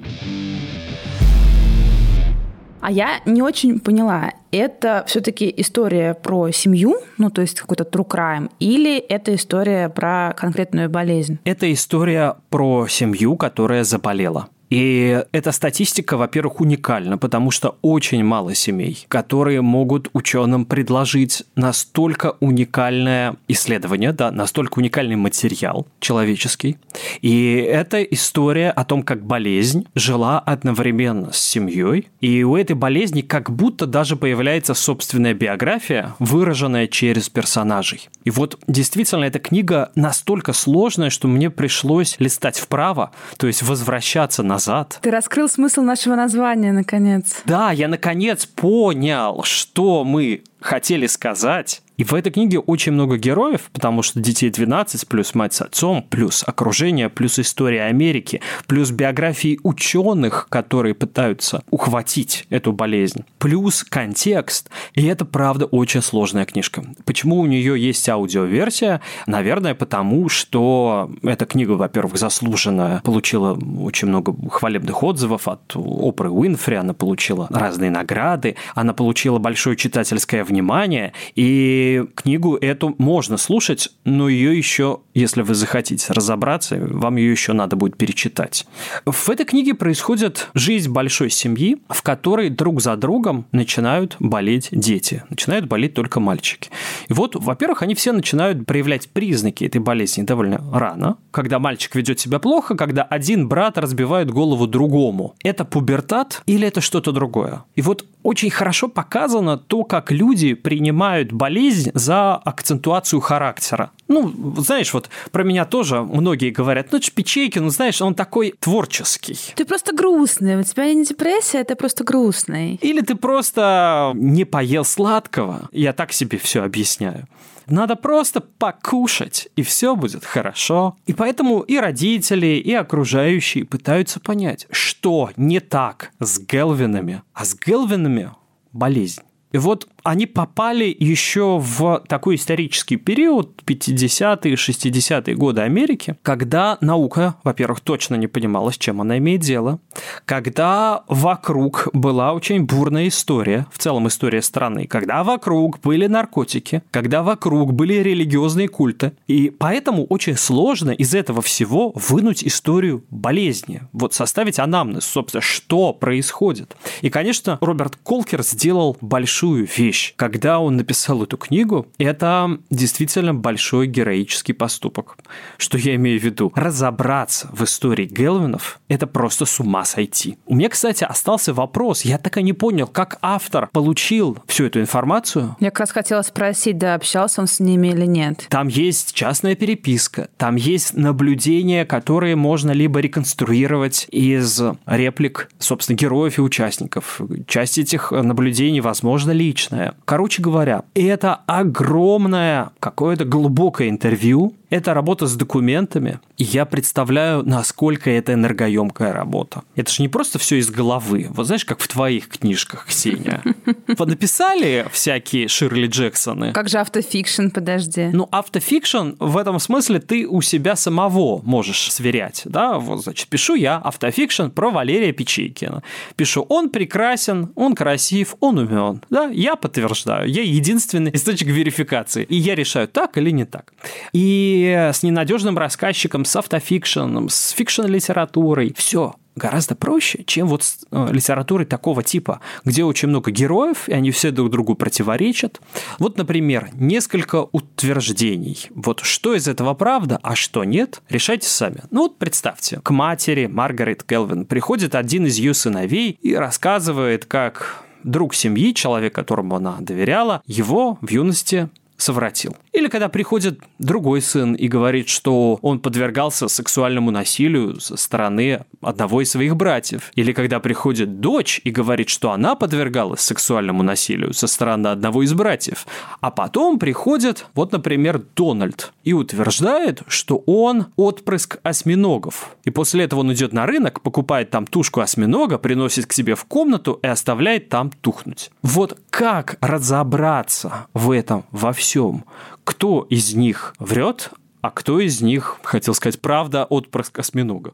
А 2.88 2.90
я 2.90 3.20
не 3.26 3.42
очень 3.42 3.82
поняла, 3.82 4.32
это 4.50 5.04
все-таки 5.08 5.54
история 5.58 6.14
про 6.14 6.52
семью, 6.52 6.96
ну 7.18 7.30
то 7.30 7.42
есть 7.42 7.60
какой-то 7.60 7.84
true 7.84 8.08
crime, 8.08 8.50
или 8.62 8.98
это 8.98 9.36
история 9.36 9.90
про 9.90 10.34
конкретную 10.38 10.90
болезнь? 10.90 11.38
Это 11.44 11.70
история 11.74 12.36
про 12.50 12.88
семью, 12.88 13.36
которая 13.36 13.84
заболела. 13.84 14.48
И 14.70 15.24
эта 15.32 15.52
статистика, 15.52 16.18
во-первых, 16.18 16.60
уникальна, 16.60 17.18
потому 17.18 17.52
что 17.52 17.78
очень 17.82 18.24
мало 18.24 18.54
семей, 18.54 19.06
которые 19.08 19.62
могут 19.62 20.10
ученым 20.14 20.66
предложить 20.66 21.44
настолько 21.56 22.36
уникальное 22.40 23.38
исследование, 23.48 24.12
да, 24.12 24.32
настолько 24.32 24.80
уникальный 24.80 25.16
материал 25.16 25.88
человеческий. 26.00 26.78
И 27.22 27.56
это 27.56 28.04
история 28.04 28.70
о 28.72 28.84
том, 28.84 29.04
как 29.04 29.26
болезнь 29.26 29.86
жила 29.96 30.40
одновременно 30.40 31.32
с 31.32 31.40
семьей, 31.40 32.10
и 32.20 32.44
у 32.44 32.56
этой 32.56 32.76
болезни 32.76 33.22
как 33.22 33.50
будто 33.50 33.86
даже 33.86 34.16
появляется 34.16 34.74
собственная 34.74 35.34
биография, 35.34 36.16
выраженная 36.20 36.88
через 36.88 37.30
персонажей. 37.30 38.10
И 38.26 38.32
вот 38.32 38.60
действительно 38.68 39.24
эта 39.24 39.40
книга 39.40 39.92
настолько 39.96 40.54
сложная, 40.54 41.10
что 41.10 41.28
мне 41.28 41.50
пришлось 41.50 42.16
листать 42.20 42.60
вправо, 42.60 43.12
то 43.38 43.48
есть 43.48 43.64
возвращаться 43.64 44.44
на 44.44 44.57
назад. 44.58 44.98
Ты 45.02 45.12
раскрыл 45.12 45.48
смысл 45.48 45.82
нашего 45.82 46.16
названия, 46.16 46.72
наконец. 46.72 47.42
Да, 47.46 47.72
я 47.72 47.88
наконец 47.88 48.46
понял, 48.48 49.44
что 49.44 50.04
мы 50.04 50.44
хотели 50.60 51.06
сказать 51.08 51.82
и 51.98 52.04
в 52.04 52.14
этой 52.14 52.32
книге 52.32 52.60
очень 52.60 52.92
много 52.92 53.18
героев, 53.18 53.70
потому 53.74 54.04
что 54.04 54.20
детей 54.20 54.52
12, 54.52 55.08
плюс 55.08 55.34
мать 55.34 55.54
с 55.56 55.62
отцом, 55.62 56.06
плюс 56.08 56.44
окружение, 56.46 57.10
плюс 57.10 57.40
история 57.40 57.84
Америки, 57.84 58.42
плюс 58.68 58.92
биографии 58.92 59.60
ученых, 59.64 60.48
которые 60.50 60.94
пытаются 60.94 61.64
ухватить 61.72 62.46
эту 62.52 62.72
болезнь, 62.72 63.26
плюс 63.40 63.84
контекст. 63.84 64.70
И 64.94 65.06
это, 65.06 65.26
правда, 65.26 65.66
очень 65.66 66.04
сложная 66.04 66.46
книжка. 66.46 66.84
Почему 67.06 67.40
у 67.40 67.48
нее 67.48 67.82
есть 67.82 68.08
аудиоверсия? 68.08 69.02
Наверное, 69.26 69.74
потому 69.74 70.30
что 70.30 71.10
эта 71.24 71.46
книга, 71.46 71.72
во-первых, 71.72 72.18
заслуженно 72.18 73.02
получила 73.04 73.58
очень 73.80 74.08
много 74.08 74.36
хвалебных 74.50 75.02
отзывов 75.02 75.48
от 75.48 75.76
Опры 75.76 76.30
Уинфри, 76.30 76.76
она 76.76 76.94
получила 76.94 77.48
разные 77.50 77.90
награды, 77.90 78.56
она 78.76 78.94
получила 78.94 79.40
большое 79.40 79.76
читательское 79.76 80.44
внимание, 80.44 81.14
и 81.36 81.87
книгу 82.16 82.56
эту 82.56 82.96
можно 82.98 83.38
слушать, 83.38 83.90
но 84.06 84.30
ее 84.30 84.58
еще, 84.58 85.00
если 85.14 85.42
вы 85.42 85.56
захотите 85.56 86.14
разобраться, 86.14 86.78
вам 86.80 87.18
ее 87.18 87.32
еще 87.32 87.54
надо 87.54 87.76
будет 87.76 87.98
перечитать. 87.98 88.66
В 89.06 89.30
этой 89.30 89.46
книге 89.46 89.74
происходит 89.74 90.50
жизнь 90.54 90.92
большой 90.92 91.30
семьи, 91.30 91.78
в 91.90 92.02
которой 92.02 92.50
друг 92.50 92.82
за 92.82 92.96
другом 92.96 93.46
начинают 93.52 94.16
болеть 94.20 94.70
дети. 94.72 95.24
Начинают 95.30 95.66
болеть 95.66 95.94
только 95.94 96.20
мальчики. 96.20 96.70
И 97.08 97.14
вот, 97.14 97.36
во-первых, 97.36 97.82
они 97.82 97.96
все 97.96 98.12
начинают 98.12 98.66
проявлять 98.66 99.10
признаки 99.10 99.64
этой 99.66 99.80
болезни 99.80 100.24
довольно 100.24 100.62
рано, 100.74 101.18
когда 101.32 101.60
мальчик 101.60 101.96
ведет 101.96 102.20
себя 102.20 102.40
плохо, 102.40 102.76
когда 102.76 103.04
один 103.04 103.48
брат 103.48 103.78
разбивает 103.78 104.32
голову 104.32 104.68
другому. 104.68 105.36
Это 105.44 105.66
пубертат 105.66 106.42
или 106.46 106.68
это 106.68 106.82
что-то 106.82 107.12
другое? 107.12 107.64
И 107.76 107.82
вот 107.82 108.06
очень 108.28 108.50
хорошо 108.50 108.90
показано 108.90 109.58
то, 109.58 109.86
как 109.86 110.12
люди 110.12 110.54
принимают 110.54 111.32
болезнь 111.32 111.92
за 111.94 112.36
акцентуацию 112.36 113.22
характера. 113.22 113.92
Ну, 114.10 114.34
знаешь, 114.58 114.94
вот 114.94 115.10
про 115.32 115.46
меня 115.46 115.64
тоже 115.64 116.02
многие 116.02 116.50
говорят, 116.50 116.92
ну, 116.92 117.00
Печейкин, 117.00 117.64
ну, 117.64 117.70
знаешь, 117.70 118.02
он 118.02 118.16
такой 118.16 118.54
творческий. 118.60 119.40
Ты 119.56 119.64
просто 119.64 119.96
грустный, 119.96 120.60
у 120.60 120.64
тебя 120.64 120.94
не 120.94 121.06
депрессия, 121.06 121.64
ты 121.64 121.76
просто 121.76 122.04
грустный. 122.04 122.78
Или 122.82 123.00
ты 123.00 123.16
просто 123.16 124.12
не 124.16 124.44
поел 124.44 124.84
сладкого. 124.84 125.70
Я 125.72 125.94
так 125.94 126.12
себе 126.12 126.38
все 126.38 126.64
объясняю. 126.64 127.28
Надо 127.70 127.96
просто 127.96 128.40
покушать, 128.42 129.50
и 129.56 129.62
все 129.62 129.96
будет 129.96 130.24
хорошо. 130.24 130.98
И 131.06 131.14
поэтому 131.14 131.62
и 131.62 131.78
родители, 131.78 132.56
и 132.58 132.74
окружающие 132.74 133.66
пытаются 133.66 134.20
понять, 134.20 134.68
что 134.72 135.32
не 135.36 135.60
так 135.60 136.12
с 136.20 136.40
Гелвинами. 136.40 137.24
А 137.34 137.46
с 137.46 137.56
Гелвинами 137.56 138.32
болезнь. 138.72 139.22
И 139.52 139.58
вот 139.58 139.88
они 140.08 140.26
попали 140.26 140.96
еще 140.98 141.60
в 141.60 142.02
такой 142.08 142.36
исторический 142.36 142.96
период, 142.96 143.62
50-е, 143.66 144.56
60-е 144.56 145.36
годы 145.36 145.62
Америки, 145.62 146.16
когда 146.22 146.78
наука, 146.80 147.36
во-первых, 147.44 147.82
точно 147.82 148.16
не 148.16 148.28
понимала, 148.28 148.72
с 148.72 148.78
чем 148.78 149.02
она 149.02 149.18
имеет 149.18 149.42
дело, 149.42 149.80
когда 150.24 151.04
вокруг 151.10 151.90
была 151.92 152.32
очень 152.34 152.64
бурная 152.64 153.10
история, 153.10 153.68
в 153.70 153.80
целом 153.80 154.08
история 154.08 154.42
страны, 154.42 154.88
когда 154.88 155.26
вокруг 155.26 155.82
были 155.82 156.08
наркотики, 156.08 156.84
когда 156.92 157.22
вокруг 157.22 157.74
были 157.74 157.96
религиозные 157.96 158.70
культы, 158.70 159.12
и 159.28 159.50
поэтому 159.50 160.06
очень 160.06 160.38
сложно 160.38 160.92
из 160.92 161.14
этого 161.14 161.42
всего 161.42 161.92
вынуть 161.96 162.46
историю 162.46 163.04
болезни, 163.10 163.82
вот 163.92 164.14
составить 164.14 164.58
анамнез, 164.58 165.04
собственно, 165.04 165.42
что 165.42 165.92
происходит. 165.92 166.78
И, 167.02 167.10
конечно, 167.10 167.58
Роберт 167.60 167.98
Колкер 167.98 168.42
сделал 168.44 168.96
большую 169.02 169.68
вещь, 169.68 169.97
вещь. 169.98 170.14
Когда 170.16 170.60
он 170.60 170.78
написал 170.78 171.24
эту 171.24 171.38
книгу, 171.38 171.88
это 171.98 172.60
действительно 172.70 173.34
большой 173.34 173.88
героический 173.88 174.54
поступок. 174.54 175.18
Что 175.58 175.78
я 175.78 175.96
имею 175.96 176.20
в 176.20 176.24
виду? 176.24 176.52
Разобраться 176.56 177.50
в 177.52 177.64
истории 177.64 178.06
Гелвинов– 178.06 178.80
это 178.88 179.08
просто 179.08 179.46
с 179.46 179.60
ума 179.60 179.86
сойти. 179.86 180.38
У 180.46 180.56
меня, 180.56 180.70
кстати, 180.70 181.04
остался 181.04 181.54
вопрос. 181.54 182.04
Я 182.06 182.18
так 182.18 182.38
и 182.38 182.44
не 182.44 182.54
понял, 182.54 182.88
как 182.88 183.18
автор 183.22 183.70
получил 183.72 184.38
всю 184.48 184.66
эту 184.66 184.80
информацию. 184.80 185.56
Я 185.60 185.72
как 185.72 185.82
раз 185.82 185.92
хотела 185.92 186.22
спросить, 186.22 186.78
да, 186.78 186.96
общался 186.96 187.42
он 187.42 187.48
с 187.48 187.60
ними 187.60 187.88
или 187.88 188.06
нет. 188.06 188.46
Там 188.50 188.68
есть 188.68 189.14
частная 189.14 189.56
переписка, 189.56 190.30
там 190.38 190.56
есть 190.56 190.94
наблюдения, 190.94 191.86
которые 191.86 192.36
можно 192.36 192.72
либо 192.72 193.00
реконструировать 193.00 194.08
из 194.12 194.62
реплик, 194.86 195.50
собственно, 195.60 195.98
героев 195.98 196.38
и 196.38 196.42
участников. 196.42 197.22
Часть 197.48 197.78
этих 197.78 198.12
наблюдений, 198.12 198.82
возможно, 198.82 199.32
личная. 199.32 199.87
Короче 200.06 200.42
говоря, 200.42 200.84
это 200.94 201.42
огромное 201.46 202.72
какое-то 202.80 203.26
глубокое 203.26 203.90
интервью, 203.90 204.54
это 204.70 204.94
работа 204.94 205.28
с 205.28 205.36
документами, 205.36 206.20
и 206.38 206.44
я 206.44 206.66
представляю, 206.66 207.44
насколько 207.44 208.10
это 208.10 208.34
энергоемкая 208.34 209.14
работа. 209.14 209.64
Это 209.76 209.92
же 209.92 210.02
не 210.02 210.10
просто 210.10 210.40
все 210.40 210.58
из 210.58 210.70
головы. 210.70 211.28
Вот 211.30 211.46
знаешь, 211.46 211.66
как 211.66 211.80
в 211.80 211.88
твоих 211.88 212.28
книжках, 212.28 212.86
Ксения. 212.88 213.42
Написали 213.98 214.86
всякие 214.92 215.48
Ширли 215.48 215.88
Джексоны. 215.88 216.54
Как 216.54 216.70
же 216.70 216.80
автофикшн, 216.80 217.50
подожди. 217.50 218.10
Ну, 218.14 218.28
автофикшн 218.32 219.12
в 219.20 219.38
этом 219.38 219.60
смысле 219.60 220.00
ты 220.00 220.28
у 220.28 220.42
себя 220.42 220.76
самого 220.76 221.42
можешь 221.44 221.92
сверять. 221.92 222.42
Да, 222.46 222.80
вот, 222.80 223.04
значит, 223.04 223.28
пишу 223.28 223.56
я 223.56 223.78
автофикшн 223.78 224.48
про 224.48 224.70
Валерия 224.70 225.12
Печейкина. 225.12 225.84
Пишу, 226.16 226.46
он 226.50 226.70
прекрасен, 226.70 227.52
он 227.56 227.76
красив, 227.76 228.36
он 228.40 228.58
умен. 228.58 229.04
Да, 229.10 229.26
я 229.26 229.56
подтверждаю. 229.56 230.30
Я 230.30 230.44
единственный 230.44 231.12
источник 231.14 231.50
верификации. 231.50 232.24
И 232.24 232.36
я 232.36 232.56
решаю, 232.56 232.88
так 232.88 233.18
или 233.18 233.32
не 233.32 233.46
так. 233.46 233.74
И 234.14 234.57
с 234.66 235.04
ненадежным 235.04 235.58
рассказчиком, 235.58 236.26
с 236.26 236.36
автофикшеном, 236.36 237.30
с 237.30 237.52
фикшн-литературой. 237.52 238.74
Все 238.76 239.16
гораздо 239.38 239.76
проще, 239.76 240.24
чем 240.26 240.48
вот 240.48 240.64
с 240.64 240.80
э, 240.92 241.08
литературой 241.12 241.66
такого 241.66 242.04
типа, 242.04 242.42
где 242.66 242.84
очень 242.84 243.08
много 243.08 243.32
героев, 243.32 243.88
и 243.88 243.94
они 243.94 244.12
все 244.12 244.32
друг 244.32 244.50
другу 244.50 244.76
противоречат. 244.76 245.62
Вот, 246.00 246.18
например, 246.18 246.70
несколько 246.74 247.48
утверждений. 247.52 248.68
Вот 248.72 249.02
что 249.02 249.36
из 249.36 249.48
этого 249.48 249.74
правда, 249.74 250.20
а 250.24 250.36
что 250.36 250.64
нет, 250.64 251.02
решайте 251.10 251.48
сами. 251.48 251.84
Ну 251.92 252.04
вот 252.04 252.18
представьте, 252.18 252.80
к 252.82 252.90
матери 252.92 253.46
Маргарет 253.46 254.04
Келвин 254.04 254.46
приходит 254.46 254.96
один 254.96 255.28
из 255.28 255.38
ее 255.38 255.54
сыновей 255.54 256.18
и 256.22 256.36
рассказывает, 256.36 257.26
как 257.26 257.84
друг 258.04 258.34
семьи, 258.34 258.74
человек, 258.74 259.14
которому 259.14 259.56
она 259.56 259.78
доверяла, 259.80 260.42
его 260.46 260.98
в 261.02 261.12
юности 261.12 261.70
совратил. 261.98 262.56
Или 262.72 262.88
когда 262.88 263.10
приходит 263.10 263.60
другой 263.80 264.22
сын 264.22 264.54
и 264.54 264.68
говорит, 264.68 265.10
что 265.10 265.60
он 265.62 265.80
подвергался 265.80 266.48
сексуальному 266.48 267.12
насилию 267.12 267.80
со 267.80 267.98
стороны 267.98 268.66
одного 268.82 269.22
из 269.22 269.32
своих 269.32 269.56
братьев. 269.56 270.12
Или 270.16 270.34
когда 270.34 270.60
приходит 270.60 271.20
дочь 271.20 271.62
и 271.64 271.72
говорит, 271.72 272.10
что 272.10 272.32
она 272.32 272.56
подвергалась 272.56 273.22
сексуальному 273.22 273.84
насилию 273.84 274.34
со 274.34 274.48
стороны 274.48 274.88
одного 274.88 275.24
из 275.24 275.34
братьев. 275.34 275.86
А 276.22 276.32
потом 276.32 276.80
приходит, 276.80 277.46
вот, 277.54 277.72
например, 277.72 278.22
Дональд 278.36 278.94
и 279.04 279.14
утверждает, 279.14 280.02
что 280.08 280.44
он 280.46 280.88
отпрыск 280.96 281.58
осьминогов. 281.64 282.56
И 282.64 282.70
после 282.70 283.06
этого 283.06 283.22
он 283.22 283.34
идет 283.34 283.54
на 283.54 283.66
рынок, 283.66 284.02
покупает 284.02 284.50
там 284.50 284.68
тушку 284.68 285.02
осьминога, 285.02 285.58
приносит 285.58 286.06
к 286.06 286.14
себе 286.14 286.36
в 286.36 286.46
комнату 286.46 287.00
и 287.02 287.08
оставляет 287.08 287.70
там 287.70 287.90
тухнуть. 287.90 288.52
Вот 288.62 288.98
как 289.10 289.58
разобраться 289.62 290.88
в 290.94 291.12
этом 291.12 291.46
во 291.52 291.74
всем? 291.74 292.26
кто 292.68 293.08
из 293.10 293.34
них 293.34 293.74
врет, 293.80 294.30
а 294.62 294.72
кто 294.72 295.00
из 295.00 295.22
них, 295.22 295.60
хотел 295.64 295.94
сказать, 295.94 296.20
правда, 296.20 296.66
отпрыск 296.66 297.20
осьминога. 297.20 297.74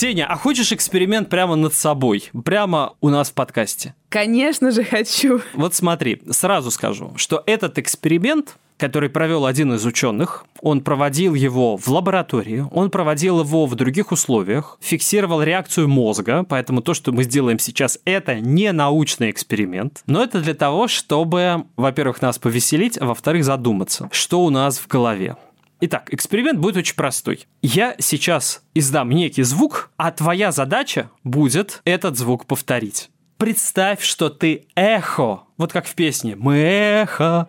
Ксения, 0.00 0.24
а 0.24 0.34
хочешь 0.34 0.72
эксперимент 0.72 1.28
прямо 1.28 1.56
над 1.56 1.74
собой? 1.74 2.30
Прямо 2.42 2.94
у 3.02 3.10
нас 3.10 3.28
в 3.28 3.34
подкасте? 3.34 3.94
Конечно 4.08 4.70
же 4.70 4.82
хочу. 4.82 5.42
Вот 5.52 5.74
смотри, 5.74 6.22
сразу 6.30 6.70
скажу, 6.70 7.12
что 7.16 7.42
этот 7.44 7.76
эксперимент 7.76 8.56
который 8.78 9.10
провел 9.10 9.44
один 9.44 9.74
из 9.74 9.84
ученых. 9.84 10.46
Он 10.62 10.80
проводил 10.80 11.34
его 11.34 11.76
в 11.76 11.86
лаборатории, 11.88 12.64
он 12.72 12.90
проводил 12.90 13.40
его 13.40 13.66
в 13.66 13.74
других 13.74 14.10
условиях, 14.10 14.78
фиксировал 14.80 15.42
реакцию 15.42 15.86
мозга, 15.86 16.46
поэтому 16.48 16.80
то, 16.80 16.94
что 16.94 17.12
мы 17.12 17.24
сделаем 17.24 17.58
сейчас, 17.58 17.98
это 18.06 18.40
не 18.40 18.72
научный 18.72 19.30
эксперимент, 19.30 20.02
но 20.06 20.22
это 20.22 20.40
для 20.40 20.54
того, 20.54 20.88
чтобы, 20.88 21.64
во-первых, 21.76 22.22
нас 22.22 22.38
повеселить, 22.38 22.96
а 22.98 23.04
во-вторых, 23.04 23.44
задуматься, 23.44 24.08
что 24.12 24.42
у 24.42 24.48
нас 24.48 24.78
в 24.78 24.88
голове. 24.88 25.36
Итак, 25.82 26.12
эксперимент 26.12 26.58
будет 26.58 26.76
очень 26.76 26.94
простой. 26.94 27.46
Я 27.62 27.94
сейчас 27.98 28.62
издам 28.74 29.08
некий 29.10 29.42
звук, 29.42 29.90
а 29.96 30.10
твоя 30.12 30.52
задача 30.52 31.10
будет 31.24 31.80
этот 31.84 32.18
звук 32.18 32.44
повторить. 32.44 33.08
Представь, 33.38 34.02
что 34.02 34.28
ты 34.28 34.66
эхо, 34.74 35.44
вот 35.56 35.72
как 35.72 35.86
в 35.86 35.94
песне 35.94 36.36
«Мы 36.36 36.56
эхо». 36.58 37.48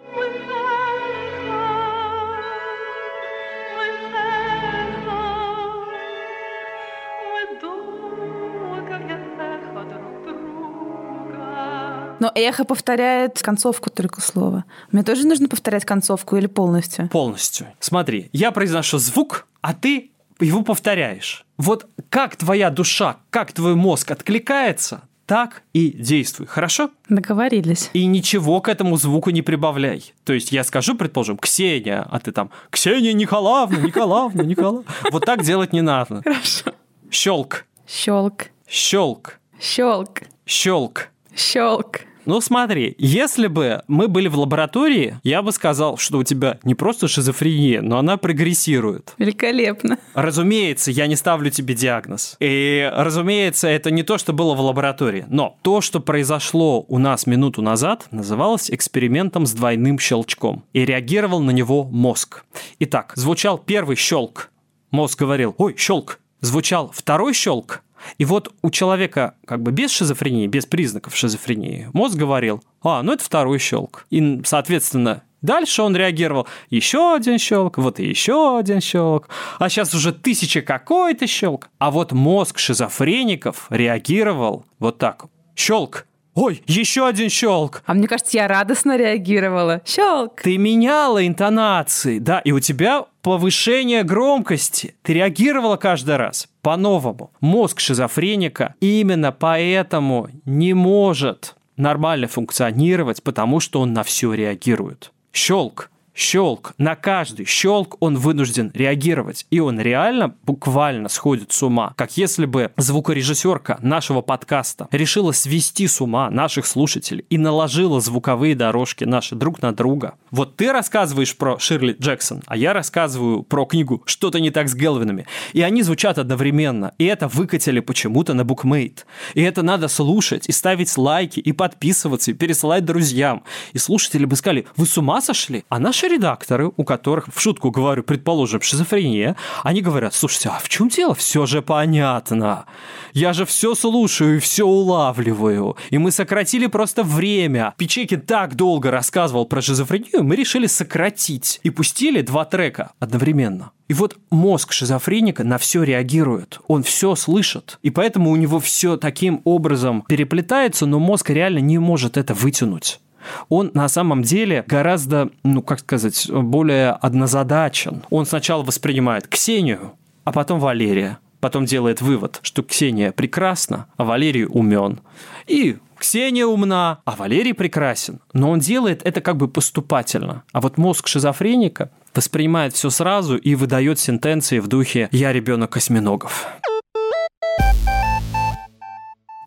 Но 12.21 12.31
эхо 12.35 12.65
повторяет 12.65 13.41
концовку 13.41 13.89
только 13.89 14.21
слова. 14.21 14.65
Мне 14.91 15.01
тоже 15.01 15.25
нужно 15.25 15.49
повторять 15.49 15.85
концовку 15.85 16.37
или 16.37 16.45
полностью? 16.45 17.09
Полностью. 17.09 17.65
Смотри, 17.79 18.29
я 18.31 18.51
произношу 18.51 18.99
звук, 18.99 19.47
а 19.61 19.73
ты 19.73 20.11
его 20.39 20.61
повторяешь. 20.61 21.47
Вот 21.57 21.87
как 22.11 22.35
твоя 22.35 22.69
душа, 22.69 23.17
как 23.31 23.53
твой 23.53 23.73
мозг 23.73 24.11
откликается, 24.11 25.01
так 25.25 25.63
и 25.73 25.89
действуй, 25.89 26.45
хорошо? 26.45 26.91
Договорились. 27.09 27.89
И 27.93 28.05
ничего 28.05 28.61
к 28.61 28.69
этому 28.69 28.97
звуку 28.97 29.31
не 29.31 29.41
прибавляй. 29.41 30.13
То 30.23 30.33
есть 30.33 30.51
я 30.51 30.63
скажу, 30.63 30.93
предположим, 30.93 31.39
Ксения, 31.39 32.07
а 32.07 32.19
ты 32.19 32.31
там 32.31 32.51
Ксения 32.69 33.13
Николаевна, 33.13 33.79
Николаевна, 33.79 34.43
Николаевна. 34.43 34.85
Вот 35.11 35.25
так 35.25 35.41
делать 35.41 35.73
не 35.73 35.81
надо. 35.81 36.21
Хорошо. 36.21 36.73
Щелк. 37.09 37.65
Щелк. 37.87 38.51
Щелк. 38.67 39.39
Щелк. 39.59 40.21
Щелк. 40.45 41.07
Щелк. 41.35 42.01
Ну 42.25 42.39
смотри, 42.41 42.95
если 42.97 43.47
бы 43.47 43.81
мы 43.87 44.07
были 44.07 44.27
в 44.27 44.37
лаборатории, 44.37 45.17
я 45.23 45.41
бы 45.41 45.51
сказал, 45.51 45.97
что 45.97 46.19
у 46.19 46.23
тебя 46.23 46.59
не 46.63 46.75
просто 46.75 47.07
шизофрения, 47.07 47.81
но 47.81 47.97
она 47.97 48.17
прогрессирует. 48.17 49.13
Великолепно. 49.17 49.97
Разумеется, 50.13 50.91
я 50.91 51.07
не 51.07 51.15
ставлю 51.15 51.49
тебе 51.49 51.73
диагноз. 51.73 52.35
И, 52.39 52.89
разумеется, 52.93 53.67
это 53.67 53.91
не 53.91 54.03
то, 54.03 54.17
что 54.17 54.33
было 54.33 54.53
в 54.53 54.61
лаборатории. 54.61 55.25
Но 55.29 55.57
то, 55.61 55.81
что 55.81 55.99
произошло 55.99 56.85
у 56.87 56.97
нас 56.97 57.25
минуту 57.25 57.61
назад, 57.61 58.07
называлось 58.11 58.69
экспериментом 58.69 59.45
с 59.45 59.53
двойным 59.53 59.97
щелчком. 59.99 60.63
И 60.73 60.85
реагировал 60.85 61.41
на 61.41 61.51
него 61.51 61.83
мозг. 61.85 62.43
Итак, 62.79 63.13
звучал 63.15 63.57
первый 63.57 63.95
щелк. 63.95 64.51
Мозг 64.91 65.19
говорил, 65.19 65.55
ой, 65.57 65.75
щелк. 65.77 66.19
Звучал 66.41 66.91
второй 66.93 67.33
щелк. 67.33 67.83
И 68.17 68.25
вот 68.25 68.53
у 68.61 68.69
человека 68.69 69.35
как 69.45 69.61
бы 69.61 69.71
без 69.71 69.91
шизофрении, 69.91 70.47
без 70.47 70.65
признаков 70.65 71.15
шизофрении, 71.15 71.89
мозг 71.93 72.15
говорил, 72.15 72.63
а, 72.83 73.03
ну 73.03 73.13
это 73.13 73.23
второй 73.23 73.59
щелк. 73.59 74.05
И, 74.09 74.41
соответственно, 74.45 75.23
Дальше 75.41 75.81
он 75.81 75.95
реагировал, 75.95 76.47
еще 76.69 77.15
один 77.15 77.39
щелк, 77.39 77.79
вот 77.79 77.99
и 77.99 78.05
еще 78.05 78.59
один 78.59 78.79
щелк, 78.79 79.27
а 79.57 79.69
сейчас 79.69 79.93
уже 79.95 80.13
тысяча 80.13 80.61
какой-то 80.61 81.25
щелк. 81.25 81.69
А 81.79 81.89
вот 81.89 82.11
мозг 82.11 82.59
шизофреников 82.59 83.65
реагировал 83.71 84.65
вот 84.77 84.99
так. 84.99 85.25
Щелк, 85.55 86.05
Ой, 86.33 86.63
еще 86.65 87.07
один 87.07 87.29
щелк. 87.29 87.83
А 87.85 87.93
мне 87.93 88.07
кажется, 88.07 88.37
я 88.37 88.47
радостно 88.47 88.95
реагировала. 88.95 89.81
Щелк. 89.85 90.41
Ты 90.41 90.57
меняла 90.57 91.27
интонации, 91.27 92.19
да, 92.19 92.39
и 92.39 92.53
у 92.53 92.61
тебя 92.61 93.05
повышение 93.21 94.03
громкости. 94.03 94.95
Ты 95.01 95.13
реагировала 95.13 95.75
каждый 95.75 96.15
раз 96.15 96.47
по-новому. 96.61 97.31
Мозг 97.41 97.79
шизофреника 97.79 98.75
именно 98.79 99.31
поэтому 99.31 100.29
не 100.45 100.73
может 100.73 101.55
нормально 101.77 102.27
функционировать, 102.27 103.21
потому 103.23 103.59
что 103.59 103.81
он 103.81 103.93
на 103.93 104.03
все 104.03 104.33
реагирует. 104.33 105.11
Щелк 105.33 105.90
щелк, 106.13 106.73
на 106.77 106.95
каждый 106.95 107.45
щелк 107.45 107.97
он 107.99 108.17
вынужден 108.17 108.71
реагировать. 108.73 109.45
И 109.49 109.59
он 109.59 109.79
реально 109.79 110.35
буквально 110.43 111.09
сходит 111.09 111.51
с 111.51 111.63
ума. 111.63 111.93
Как 111.95 112.17
если 112.17 112.45
бы 112.45 112.71
звукорежиссерка 112.77 113.77
нашего 113.81 114.21
подкаста 114.21 114.87
решила 114.91 115.31
свести 115.31 115.87
с 115.87 116.01
ума 116.01 116.29
наших 116.29 116.65
слушателей 116.65 117.25
и 117.29 117.37
наложила 117.37 118.01
звуковые 118.01 118.55
дорожки 118.55 119.03
наши 119.03 119.35
друг 119.35 119.61
на 119.61 119.73
друга. 119.73 120.15
Вот 120.29 120.55
ты 120.55 120.71
рассказываешь 120.71 121.35
про 121.35 121.59
Ширли 121.59 121.95
Джексон, 121.99 122.41
а 122.47 122.57
я 122.57 122.73
рассказываю 122.73 123.43
про 123.43 123.65
книгу 123.65 124.01
«Что-то 124.05 124.39
не 124.39 124.51
так 124.51 124.69
с 124.69 124.75
Гелвинами». 124.75 125.25
И 125.53 125.61
они 125.61 125.81
звучат 125.83 126.17
одновременно. 126.17 126.93
И 126.97 127.05
это 127.05 127.27
выкатили 127.27 127.79
почему-то 127.79 128.33
на 128.33 128.43
букмейт. 128.43 129.05
И 129.33 129.41
это 129.41 129.61
надо 129.61 129.87
слушать, 129.87 130.47
и 130.47 130.51
ставить 130.51 130.95
лайки, 130.97 131.39
и 131.39 131.51
подписываться, 131.51 132.31
и 132.31 132.33
пересылать 132.33 132.85
друзьям. 132.85 133.43
И 133.73 133.77
слушатели 133.77 134.25
бы 134.25 134.35
сказали, 134.35 134.65
вы 134.75 134.85
с 134.85 134.97
ума 134.97 135.21
сошли? 135.21 135.63
А 135.69 135.79
наши 136.01 136.15
редакторы, 136.15 136.71
у 136.77 136.83
которых, 136.83 137.27
в 137.33 137.39
шутку 137.39 137.71
говорю, 137.71 138.03
предположим, 138.03 138.61
шизофрения, 138.61 139.35
они 139.63 139.81
говорят, 139.81 140.13
слушайте, 140.13 140.49
а 140.49 140.59
в 140.59 140.69
чем 140.69 140.89
дело? 140.89 141.13
Все 141.13 141.45
же 141.45 141.61
понятно. 141.61 142.65
Я 143.13 143.33
же 143.33 143.45
все 143.45 143.75
слушаю 143.75 144.37
и 144.37 144.39
все 144.39 144.63
улавливаю. 144.63 145.75
И 145.91 145.97
мы 145.97 146.11
сократили 146.11 146.67
просто 146.67 147.03
время. 147.03 147.73
Печекин 147.77 148.21
так 148.21 148.55
долго 148.55 148.89
рассказывал 148.91 149.45
про 149.45 149.61
шизофрению, 149.61 150.23
мы 150.23 150.35
решили 150.35 150.67
сократить. 150.67 151.59
И 151.63 151.69
пустили 151.69 152.21
два 152.21 152.45
трека 152.45 152.91
одновременно. 152.99 153.71
И 153.87 153.93
вот 153.93 154.17
мозг 154.31 154.71
шизофреника 154.71 155.43
на 155.43 155.57
все 155.57 155.83
реагирует, 155.83 156.61
он 156.67 156.81
все 156.81 157.15
слышит, 157.15 157.77
и 157.83 157.89
поэтому 157.89 158.31
у 158.31 158.37
него 158.37 158.61
все 158.61 158.95
таким 158.95 159.41
образом 159.43 160.05
переплетается, 160.07 160.85
но 160.85 160.97
мозг 160.97 161.29
реально 161.29 161.59
не 161.59 161.77
может 161.77 162.15
это 162.15 162.33
вытянуть 162.33 163.01
он 163.49 163.71
на 163.73 163.87
самом 163.89 164.23
деле 164.23 164.63
гораздо, 164.67 165.29
ну, 165.43 165.61
как 165.61 165.79
сказать, 165.79 166.29
более 166.29 166.91
однозадачен. 166.91 168.03
Он 168.09 168.25
сначала 168.25 168.63
воспринимает 168.63 169.27
Ксению, 169.27 169.93
а 170.23 170.31
потом 170.31 170.59
Валерия. 170.59 171.19
Потом 171.39 171.65
делает 171.65 172.01
вывод, 172.01 172.39
что 172.43 172.61
Ксения 172.61 173.11
прекрасна, 173.11 173.87
а 173.97 174.03
Валерий 174.03 174.45
умен. 174.45 174.99
И 175.47 175.77
Ксения 175.97 176.45
умна, 176.45 177.01
а 177.05 177.15
Валерий 177.15 177.53
прекрасен. 177.53 178.21
Но 178.33 178.51
он 178.51 178.59
делает 178.59 179.01
это 179.03 179.21
как 179.21 179.37
бы 179.37 179.47
поступательно. 179.47 180.43
А 180.51 180.61
вот 180.61 180.77
мозг 180.77 181.07
шизофреника 181.07 181.91
воспринимает 182.13 182.73
все 182.73 182.89
сразу 182.89 183.37
и 183.37 183.55
выдает 183.55 183.99
сентенции 183.99 184.59
в 184.59 184.67
духе 184.67 185.09
«я 185.11 185.33
ребенок 185.33 185.77
осьминогов». 185.77 186.47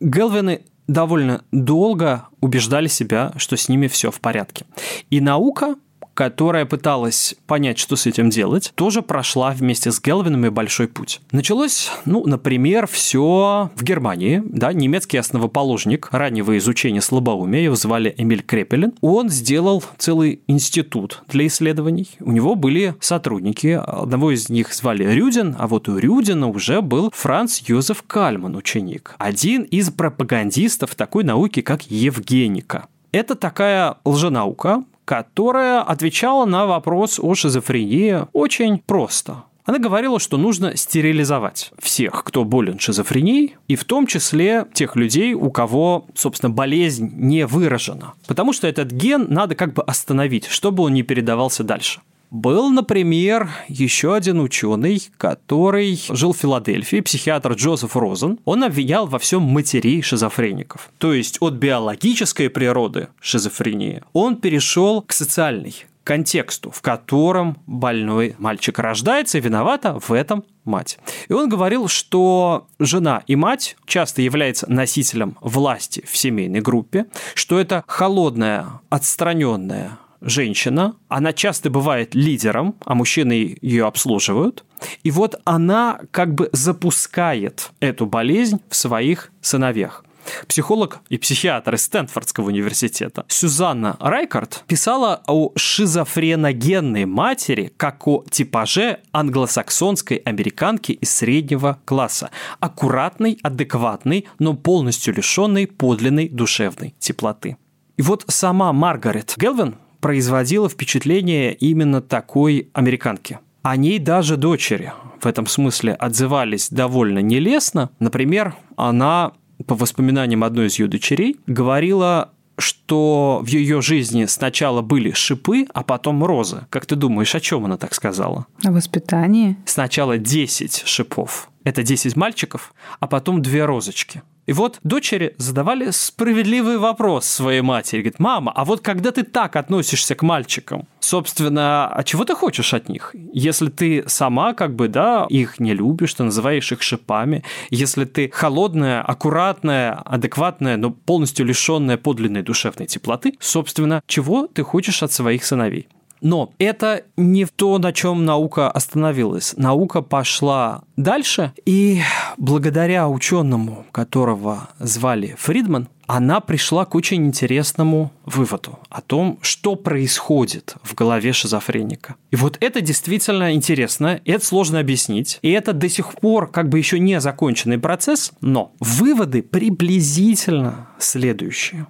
Гелвины 0.00 0.62
довольно 0.87 1.44
долго 1.53 2.27
убеждали 2.40 2.88
себя, 2.88 3.33
что 3.37 3.57
с 3.57 3.68
ними 3.68 3.87
все 3.87 4.11
в 4.11 4.20
порядке. 4.20 4.66
И 5.11 5.20
наука 5.20 5.77
которая 6.14 6.64
пыталась 6.64 7.35
понять, 7.46 7.79
что 7.79 7.96
с 7.96 8.07
этим 8.07 8.31
делать, 8.31 8.72
тоже 8.74 9.03
прошла 9.03 9.50
вместе 9.50 9.90
с 9.92 10.00
Гелвином 10.00 10.46
и 10.46 10.50
большой 10.50 10.88
путь. 10.88 11.20
Началось, 11.33 11.90
ну, 12.05 12.24
например, 12.27 12.87
все 12.87 13.70
в 13.74 13.83
Германии, 13.83 14.42
да, 14.44 14.72
немецкий 14.72 15.18
основоположник 15.18 16.09
раннего 16.12 16.57
изучения 16.59 17.00
слабоумия, 17.00 17.62
его 17.62 17.74
звали 17.74 18.14
Эмиль 18.16 18.42
Крепелин, 18.42 18.94
он 19.00 19.29
сделал 19.29 19.83
целый 19.98 20.40
институт 20.46 21.22
для 21.29 21.46
исследований. 21.46 22.09
У 22.20 22.33
него 22.33 22.55
были 22.55 22.94
сотрудники, 23.00 23.81
одного 23.85 24.31
из 24.31 24.48
них 24.48 24.72
звали 24.72 25.05
Рюдин, 25.05 25.57
а 25.59 25.66
вот 25.66 25.88
у 25.88 25.98
Рюдина 25.98 26.48
уже 26.48 26.81
был 26.81 27.11
Франц 27.14 27.61
Йозеф 27.66 28.03
Кальман, 28.03 28.57
ученик. 28.57 29.14
Один 29.18 29.62
из 29.62 29.90
пропагандистов 29.90 30.94
такой 30.94 31.24
науки, 31.24 31.61
как 31.61 31.83
Евгеника. 31.83 32.87
Это 33.12 33.35
такая 33.37 33.96
лженаука, 34.05 34.85
которая 35.05 35.83
отвечала 35.83 36.45
на 36.45 36.67
вопрос 36.67 37.19
о 37.21 37.35
шизофрении 37.35 38.27
очень 38.33 38.79
просто. 38.79 39.45
Она 39.67 39.79
говорила, 39.79 40.21
что 40.21 40.37
нужно 40.37 40.77
стерилизовать 40.77 41.73
всех, 41.79 42.23
кто 42.25 42.45
болен 42.45 42.79
шизофренией, 42.79 43.57
и 43.67 43.77
в 43.77 43.85
том 43.85 44.07
числе 44.07 44.67
тех 44.75 44.95
людей, 44.95 45.33
у 45.33 45.51
кого, 45.51 46.07
собственно, 46.14 46.51
болезнь 46.51 47.11
не 47.14 47.47
выражена. 47.47 48.12
Потому 48.27 48.53
что 48.53 48.69
этот 48.69 48.90
ген 48.90 49.27
надо 49.31 49.55
как 49.55 49.73
бы 49.73 49.83
остановить, 49.83 50.47
чтобы 50.49 50.83
он 50.83 50.93
не 50.93 51.03
передавался 51.03 51.64
дальше. 51.64 52.01
Был, 52.35 52.68
например, 52.68 53.49
еще 53.68 54.12
один 54.16 54.40
ученый, 54.40 55.01
который 55.18 56.01
жил 56.09 56.33
в 56.33 56.37
Филадельфии, 56.37 57.01
психиатр 57.01 57.53
Джозеф 57.53 57.94
Розен. 57.94 58.40
Он 58.44 58.64
обвинял 58.64 59.07
во 59.07 59.20
всем 59.20 59.42
матерей 59.42 60.03
шизофреников. 60.03 60.90
То 60.99 61.12
есть 61.12 61.37
от 61.40 61.55
биологической 61.55 62.51
природы 62.51 63.07
шизофрении 63.20 64.03
он 64.12 64.35
перешел 64.35 65.03
к 65.03 65.12
социальной, 65.12 65.87
контексту, 66.03 66.73
в 66.73 66.83
котором 66.83 67.57
больной 67.68 68.35
мальчик 68.38 68.81
рождается, 68.81 69.38
и 69.38 69.40
виновата 69.40 70.01
в 70.01 70.11
этом 70.11 70.42
мать. 70.64 70.99
И 71.29 71.33
он 71.33 71.49
говорил, 71.49 71.87
что 71.87 72.66
жена 72.81 73.23
и 73.29 73.37
мать 73.37 73.77
часто 73.87 74.23
являются 74.23 74.68
носителем 74.68 75.37
власти 75.40 76.05
в 76.05 76.16
семейной 76.16 76.61
группе, 76.61 77.07
что 77.37 77.61
это 77.61 77.85
холодная, 77.87 78.81
отстраненная 78.90 79.99
женщина, 80.24 80.96
она 81.08 81.32
часто 81.32 81.70
бывает 81.70 82.14
лидером, 82.14 82.74
а 82.84 82.94
мужчины 82.94 83.56
ее 83.60 83.87
обслуживают. 83.87 84.64
И 85.02 85.10
вот 85.10 85.40
она 85.44 86.00
как 86.10 86.34
бы 86.34 86.50
запускает 86.52 87.70
эту 87.80 88.06
болезнь 88.06 88.60
в 88.68 88.76
своих 88.76 89.30
сыновьях. 89.40 90.04
Психолог 90.48 91.00
и 91.08 91.18
психиатр 91.18 91.74
из 91.74 91.82
Стэнфордского 91.84 92.46
университета 92.46 93.24
Сюзанна 93.28 93.96
Райкард 94.00 94.64
писала 94.66 95.22
о 95.26 95.52
шизофреногенной 95.56 97.04
матери 97.04 97.72
как 97.76 98.06
о 98.08 98.24
типаже 98.30 99.00
англосаксонской 99.12 100.18
американки 100.18 100.92
из 100.92 101.10
среднего 101.10 101.78
класса. 101.84 102.30
Аккуратной, 102.60 103.38
адекватной, 103.42 104.26
но 104.38 104.54
полностью 104.54 105.14
лишенной 105.14 105.66
подлинной 105.66 106.28
душевной 106.28 106.94
теплоты. 106.98 107.56
И 107.96 108.02
вот 108.02 108.24
сама 108.28 108.72
Маргарет 108.72 109.34
Гелвин 109.37 109.76
производила 110.05 110.69
впечатление 110.69 111.55
именно 111.55 112.03
такой 112.03 112.69
американки. 112.75 113.38
О 113.62 113.75
ней 113.75 113.99
даже 113.99 114.37
дочери 114.37 114.93
в 115.19 115.25
этом 115.25 115.47
смысле 115.47 115.95
отзывались 115.95 116.69
довольно 116.69 117.21
нелестно. 117.21 117.88
Например, 118.01 118.55
она, 118.77 119.33
по 119.67 119.75
воспоминаниям 119.75 120.45
одной 120.45 120.67
из 120.67 120.79
ее 120.79 120.88
дочерей, 120.88 121.40
говорила 121.47 122.33
что 122.59 123.40
в 123.43 123.47
ее 123.47 123.81
жизни 123.81 124.27
сначала 124.27 124.83
были 124.83 125.12
шипы, 125.12 125.67
а 125.73 125.83
потом 125.83 126.23
розы. 126.23 126.67
Как 126.69 126.85
ты 126.85 126.97
думаешь, 126.97 127.35
о 127.35 127.40
чем 127.40 127.64
она 127.64 127.79
так 127.79 127.95
сказала? 127.95 128.47
О 128.62 128.73
воспитании. 128.73 129.57
Сначала 129.64 130.19
10 130.19 130.83
шипов. 130.85 131.51
Это 131.64 131.83
10 131.83 132.14
мальчиков, 132.14 132.75
а 133.01 133.07
потом 133.07 133.40
две 133.40 133.64
розочки. 133.64 134.23
И 134.46 134.52
вот 134.52 134.78
дочери 134.83 135.35
задавали 135.38 135.90
справедливый 135.90 136.78
вопрос 136.78 137.24
своей 137.24 137.62
матери. 137.62 138.00
Говорит, 138.00 138.18
мама, 138.18 138.52
а 138.54 138.64
вот 138.64 138.80
когда 138.80 139.11
ты 139.11 139.22
так 139.22 139.57
относишься 139.57 140.14
к 140.14 140.22
мальчикам, 140.22 140.87
собственно, 141.00 141.88
а 141.88 142.04
чего 142.04 142.24
ты 142.24 142.35
хочешь 142.35 142.74
от 142.74 142.88
них? 142.88 143.14
Если 143.33 143.68
ты 143.68 144.04
сама 144.07 144.52
как 144.52 144.74
бы, 144.74 144.88
да, 144.88 145.26
их 145.30 145.61
не 145.61 145.72
любишь, 145.72 146.14
ты 146.14 146.24
называешь 146.24 146.72
их 146.72 146.83
шипами, 146.83 147.42
если 147.70 148.04
ты 148.04 148.30
холодная, 148.30 149.02
аккуратная, 149.02 149.94
адекватная, 149.94 150.76
но 150.76 150.90
полностью 150.90 151.46
лишенная 151.46 151.96
подлинной 151.96 152.42
душевной 152.42 152.87
теплоты, 152.87 153.35
собственно, 153.40 154.02
чего 154.07 154.46
ты 154.46 154.62
хочешь 154.62 155.02
от 155.02 155.12
своих 155.12 155.44
сыновей? 155.44 155.88
Но 156.24 156.54
это 156.58 157.04
не 157.18 157.44
то, 157.44 157.78
на 157.78 157.92
чем 157.92 158.24
наука 158.24 158.70
остановилась. 158.70 159.54
Наука 159.58 160.00
пошла 160.00 160.82
дальше, 160.96 161.52
и 161.66 162.00
благодаря 162.38 163.08
ученому, 163.08 163.84
которого 163.92 164.70
звали 164.78 165.37
Фридман, 165.38 165.88
она 166.06 166.40
пришла 166.40 166.87
к 166.87 166.94
очень 166.94 167.26
интересному 167.26 168.10
выводу 168.24 168.78
о 168.88 169.02
том, 169.02 169.38
что 169.42 169.76
происходит 169.76 170.76
в 170.82 170.94
голове 170.94 171.34
шизофреника. 171.34 172.14
И 172.30 172.37
вот 172.37 172.56
это 172.60 172.80
действительно 172.80 173.52
интересно, 173.52 174.20
это 174.24 174.44
сложно 174.44 174.80
объяснить, 174.80 175.38
и 175.42 175.50
это 175.50 175.74
до 175.74 175.90
сих 175.90 176.14
пор 176.14 176.50
как 176.50 176.70
бы 176.70 176.78
еще 176.78 176.98
не 176.98 177.20
законченный 177.20 177.78
процесс, 177.78 178.32
но 178.40 178.72
выводы 178.80 179.42
приблизительно 179.42 180.88
следующие 180.98 181.87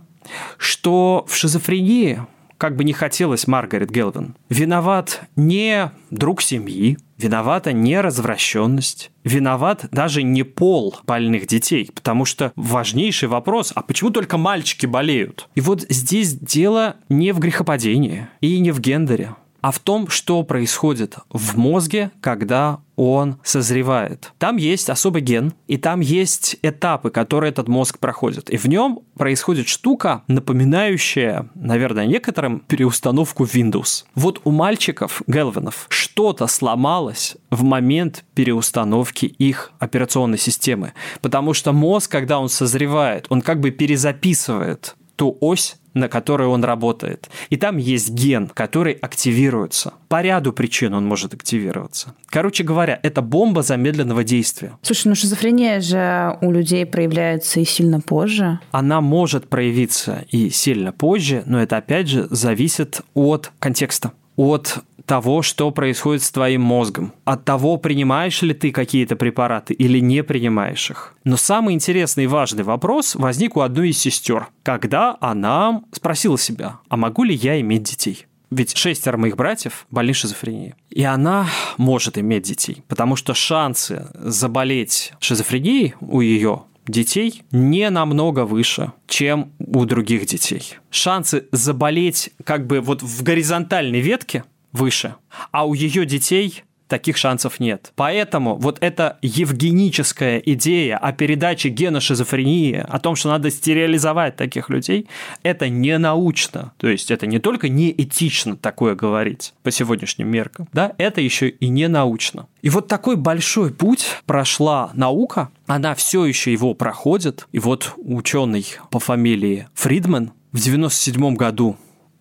что 0.56 1.26
в 1.28 1.36
шизофрении 1.36 2.22
как 2.58 2.76
бы 2.76 2.84
не 2.84 2.92
хотелось 2.92 3.46
Маргарет 3.46 3.90
Гелвин. 3.90 4.36
Виноват 4.48 5.22
не 5.36 5.90
друг 6.10 6.42
семьи, 6.42 6.98
виновата 7.18 7.72
не 7.72 8.00
развращенность, 8.00 9.10
виноват 9.24 9.86
даже 9.90 10.22
не 10.22 10.42
пол 10.42 10.96
больных 11.06 11.46
детей, 11.46 11.90
потому 11.94 12.24
что 12.24 12.52
важнейший 12.56 13.28
вопрос, 13.28 13.72
а 13.74 13.82
почему 13.82 14.10
только 14.10 14.36
мальчики 14.36 14.86
болеют? 14.86 15.48
И 15.54 15.60
вот 15.60 15.84
здесь 15.88 16.34
дело 16.34 16.96
не 17.08 17.32
в 17.32 17.38
грехопадении 17.38 18.28
и 18.40 18.58
не 18.58 18.72
в 18.72 18.80
гендере 18.80 19.34
а 19.64 19.70
в 19.70 19.79
том, 19.79 20.09
что 20.09 20.42
происходит 20.42 21.16
в 21.31 21.57
мозге, 21.57 22.11
когда 22.20 22.81
он 22.96 23.38
созревает. 23.42 24.35
Там 24.37 24.59
есть 24.59 24.90
особый 24.90 25.22
ген, 25.22 25.55
и 25.68 25.79
там 25.79 26.00
есть 26.00 26.57
этапы, 26.61 27.09
которые 27.09 27.48
этот 27.48 27.66
мозг 27.66 27.98
проходит. 27.98 28.50
И 28.50 28.59
в 28.59 28.66
нем 28.66 29.00
происходит 29.16 29.66
штука, 29.66 30.22
напоминающая, 30.27 31.48
наверное, 31.55 32.05
некоторым 32.05 32.61
переустановку 32.61 33.44
Windows. 33.44 34.05
Вот 34.14 34.42
у 34.44 34.50
мальчиков, 34.50 35.22
Гелвинов, 35.27 35.87
что-то 35.88 36.46
сломалось 36.46 37.38
в 37.50 37.62
момент 37.62 38.22
переустановки 38.35 39.24
их 39.24 39.72
операционной 39.79 40.37
системы. 40.38 40.92
Потому 41.22 41.55
что 41.55 41.72
мозг, 41.72 42.11
когда 42.11 42.38
он 42.38 42.50
созревает, 42.50 43.24
он 43.31 43.40
как 43.40 43.61
бы 43.61 43.70
перезаписывает 43.70 44.94
ту 45.16 45.38
ось, 45.40 45.77
на 45.94 46.09
которой 46.09 46.48
он 46.48 46.64
работает. 46.64 47.30
И 47.50 47.57
там 47.57 47.76
есть 47.76 48.11
ген, 48.11 48.48
который 48.48 48.92
активируется. 48.92 49.94
По 50.09 50.22
ряду 50.22 50.52
причин 50.52 50.94
он 50.94 51.07
может 51.07 51.35
активироваться. 51.35 52.14
Короче 52.26 52.64
говоря, 52.64 52.98
это 53.02 53.22
бомба 53.22 53.62
замедленного 53.62 54.24
действия. 54.24 54.72
Слушай, 54.83 55.09
ну 55.09 55.14
шизофрения 55.14 55.80
же 55.80 56.37
у 56.40 56.50
людей 56.50 56.85
проявляется 56.85 57.61
и 57.61 57.64
сильно 57.64 58.00
позже. 58.00 58.61
Она 58.72 59.00
может 59.00 59.48
проявиться 59.48 60.24
и 60.30 60.50
сильно 60.50 60.92
позже, 60.92 61.42
но 61.46 61.62
это 61.62 61.76
опять 61.76 62.09
же 62.09 62.26
зависит 62.30 63.00
от 63.14 63.52
контекста 63.59 64.12
от 64.37 64.78
того, 65.06 65.42
что 65.42 65.70
происходит 65.70 66.22
с 66.22 66.30
твоим 66.30 66.62
мозгом, 66.62 67.12
от 67.24 67.44
того, 67.44 67.76
принимаешь 67.76 68.42
ли 68.42 68.54
ты 68.54 68.70
какие-то 68.70 69.16
препараты 69.16 69.74
или 69.74 69.98
не 69.98 70.22
принимаешь 70.22 70.90
их. 70.90 71.14
Но 71.24 71.36
самый 71.36 71.74
интересный 71.74 72.24
и 72.24 72.28
важный 72.28 72.64
вопрос 72.64 73.14
возник 73.14 73.56
у 73.56 73.60
одной 73.60 73.90
из 73.90 73.98
сестер, 73.98 74.48
когда 74.62 75.16
она 75.20 75.82
спросила 75.92 76.38
себя, 76.38 76.78
а 76.88 76.96
могу 76.96 77.24
ли 77.24 77.34
я 77.34 77.60
иметь 77.60 77.84
детей? 77.84 78.26
Ведь 78.50 78.76
шестеро 78.76 79.16
моих 79.16 79.36
братьев 79.36 79.86
больны 79.90 80.12
шизофренией. 80.12 80.74
И 80.90 81.02
она 81.02 81.48
может 81.76 82.18
иметь 82.18 82.44
детей, 82.44 82.84
потому 82.86 83.16
что 83.16 83.34
шансы 83.34 84.06
заболеть 84.14 85.12
шизофренией 85.18 85.94
у 86.00 86.20
ее 86.20 86.62
детей 86.86 87.42
не 87.50 87.88
намного 87.90 88.44
выше, 88.44 88.92
чем 89.06 89.52
у 89.58 89.84
других 89.86 90.26
детей. 90.26 90.74
Шансы 90.90 91.46
заболеть 91.50 92.30
как 92.44 92.66
бы 92.66 92.80
вот 92.80 93.02
в 93.02 93.22
горизонтальной 93.22 94.00
ветке 94.00 94.44
выше, 94.74 95.14
а 95.52 95.66
у 95.66 95.72
ее 95.72 96.04
детей 96.04 96.64
таких 96.88 97.16
шансов 97.16 97.60
нет. 97.60 97.92
Поэтому 97.96 98.56
вот 98.56 98.78
эта 98.80 99.18
евгеническая 99.22 100.38
идея 100.38 100.96
о 100.98 101.12
передаче 101.12 101.68
гена 101.68 102.00
шизофрении, 102.00 102.76
о 102.76 102.98
том, 102.98 103.16
что 103.16 103.30
надо 103.30 103.50
стерилизовать 103.50 104.37
таких 104.37 104.68
людей, 104.68 105.08
это 105.42 105.68
не 105.68 105.98
научно. 105.98 106.72
То 106.76 106.88
есть 106.88 107.10
это 107.10 107.26
не 107.26 107.38
только 107.38 107.68
не 107.68 107.90
этично 107.90 108.56
такое 108.56 108.94
говорить 108.94 109.54
по 109.62 109.70
сегодняшним 109.70 110.28
меркам, 110.28 110.68
да, 110.72 110.92
это 110.98 111.20
еще 111.20 111.48
и 111.48 111.68
не 111.68 111.88
научно. 111.88 112.46
И 112.62 112.70
вот 112.70 112.87
такой 112.88 113.16
большой 113.16 113.72
путь 113.72 114.06
прошла 114.26 114.90
наука, 114.94 115.50
она 115.66 115.94
все 115.94 116.24
еще 116.24 116.52
его 116.52 116.74
проходит. 116.74 117.46
И 117.52 117.58
вот 117.58 117.94
ученый 117.96 118.66
по 118.90 118.98
фамилии 118.98 119.68
Фридман 119.74 120.32
в 120.52 120.60
97 120.60 121.34
году 121.34 121.76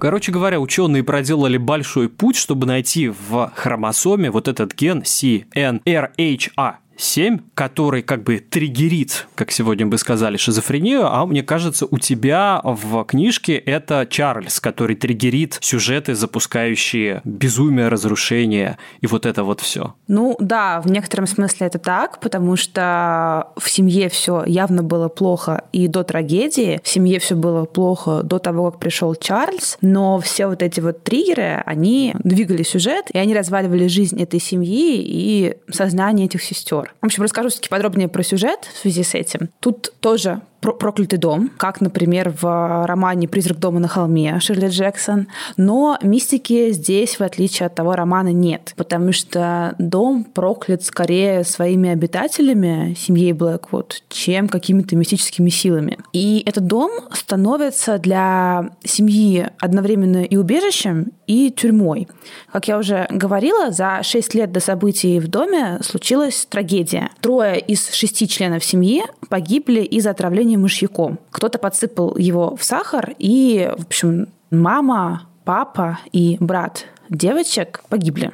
Короче 0.01 0.31
говоря, 0.31 0.59
ученые 0.59 1.03
проделали 1.03 1.57
большой 1.57 2.09
путь, 2.09 2.35
чтобы 2.35 2.65
найти 2.65 3.09
в 3.09 3.51
хромосоме 3.55 4.31
вот 4.31 4.47
этот 4.47 4.73
ген 4.73 5.03
CNRHA, 5.03 6.77
7, 6.97 7.39
который 7.55 8.01
как 8.03 8.23
бы 8.23 8.39
триггерит, 8.39 9.27
как 9.35 9.51
сегодня 9.51 9.85
бы 9.87 9.97
сказали, 9.97 10.37
шизофрению, 10.37 11.07
а 11.07 11.25
мне 11.25 11.43
кажется, 11.43 11.87
у 11.89 11.97
тебя 11.97 12.61
в 12.63 13.03
книжке 13.05 13.55
это 13.55 14.07
Чарльз, 14.09 14.59
который 14.59 14.95
триггерит 14.95 15.57
сюжеты, 15.61 16.15
запускающие 16.15 17.21
безумие, 17.23 17.87
разрушение 17.87 18.77
и 19.01 19.07
вот 19.07 19.25
это 19.25 19.43
вот 19.43 19.61
все. 19.61 19.95
Ну 20.07 20.35
да, 20.39 20.81
в 20.81 20.91
некотором 20.91 21.27
смысле 21.27 21.67
это 21.67 21.79
так, 21.79 22.19
потому 22.19 22.55
что 22.55 23.47
в 23.57 23.69
семье 23.69 24.09
все 24.09 24.43
явно 24.45 24.83
было 24.83 25.07
плохо 25.07 25.63
и 25.71 25.87
до 25.87 26.03
трагедии, 26.03 26.79
в 26.83 26.87
семье 26.87 27.19
все 27.19 27.35
было 27.35 27.65
плохо 27.65 28.21
до 28.23 28.39
того, 28.39 28.71
как 28.71 28.79
пришел 28.79 29.15
Чарльз, 29.15 29.77
но 29.81 30.19
все 30.19 30.47
вот 30.47 30.61
эти 30.61 30.79
вот 30.79 31.03
триггеры, 31.03 31.63
они 31.65 32.13
двигали 32.23 32.63
сюжет, 32.63 33.05
и 33.11 33.17
они 33.17 33.33
разваливали 33.33 33.87
жизнь 33.87 34.21
этой 34.21 34.39
семьи 34.39 35.01
и 35.01 35.55
сознание 35.69 36.25
этих 36.25 36.43
сестер. 36.43 36.80
В 37.01 37.05
общем, 37.05 37.23
расскажу 37.23 37.49
все-таки 37.49 37.69
подробнее 37.69 38.07
про 38.07 38.23
сюжет 38.23 38.67
в 38.73 38.77
связи 38.77 39.03
с 39.03 39.15
этим. 39.15 39.49
Тут 39.59 39.93
тоже 39.99 40.41
проклятый 40.61 41.19
дом, 41.19 41.51
как, 41.57 41.81
например, 41.81 42.33
в 42.39 42.85
романе 42.85 43.27
«Призрак 43.27 43.59
дома 43.59 43.79
на 43.79 43.87
холме» 43.87 44.39
Ширли 44.39 44.67
Джексон. 44.67 45.27
Но 45.57 45.97
мистики 46.01 46.71
здесь, 46.71 47.19
в 47.19 47.23
отличие 47.23 47.65
от 47.65 47.75
того 47.75 47.95
романа, 47.95 48.31
нет, 48.31 48.73
потому 48.77 49.11
что 49.11 49.75
дом 49.79 50.23
проклят 50.23 50.83
скорее 50.83 51.43
своими 51.43 51.89
обитателями, 51.89 52.95
семьей 52.97 53.33
Блэквуд, 53.33 54.03
чем 54.09 54.47
какими-то 54.47 54.95
мистическими 54.95 55.49
силами. 55.49 55.97
И 56.13 56.43
этот 56.45 56.67
дом 56.67 56.91
становится 57.11 57.97
для 57.97 58.69
семьи 58.83 59.47
одновременно 59.59 60.23
и 60.23 60.37
убежищем, 60.37 61.11
и 61.27 61.49
тюрьмой. 61.49 62.07
Как 62.51 62.67
я 62.67 62.77
уже 62.77 63.07
говорила, 63.09 63.71
за 63.71 64.01
шесть 64.03 64.33
лет 64.33 64.51
до 64.51 64.59
событий 64.59 65.19
в 65.19 65.27
доме 65.27 65.79
случилась 65.81 66.45
трагедия. 66.45 67.09
Трое 67.21 67.59
из 67.59 67.89
шести 67.93 68.27
членов 68.27 68.63
семьи 68.63 69.03
погибли 69.29 69.81
из-за 69.81 70.11
отравления 70.11 70.50
отравление 70.51 70.57
мышьяком. 70.57 71.19
Кто-то 71.31 71.57
подсыпал 71.59 72.17
его 72.17 72.55
в 72.55 72.63
сахар, 72.63 73.13
и, 73.19 73.71
в 73.77 73.85
общем, 73.85 74.27
мама, 74.49 75.27
папа 75.43 75.99
и 76.11 76.37
брат 76.39 76.85
девочек 77.09 77.83
погибли. 77.89 78.31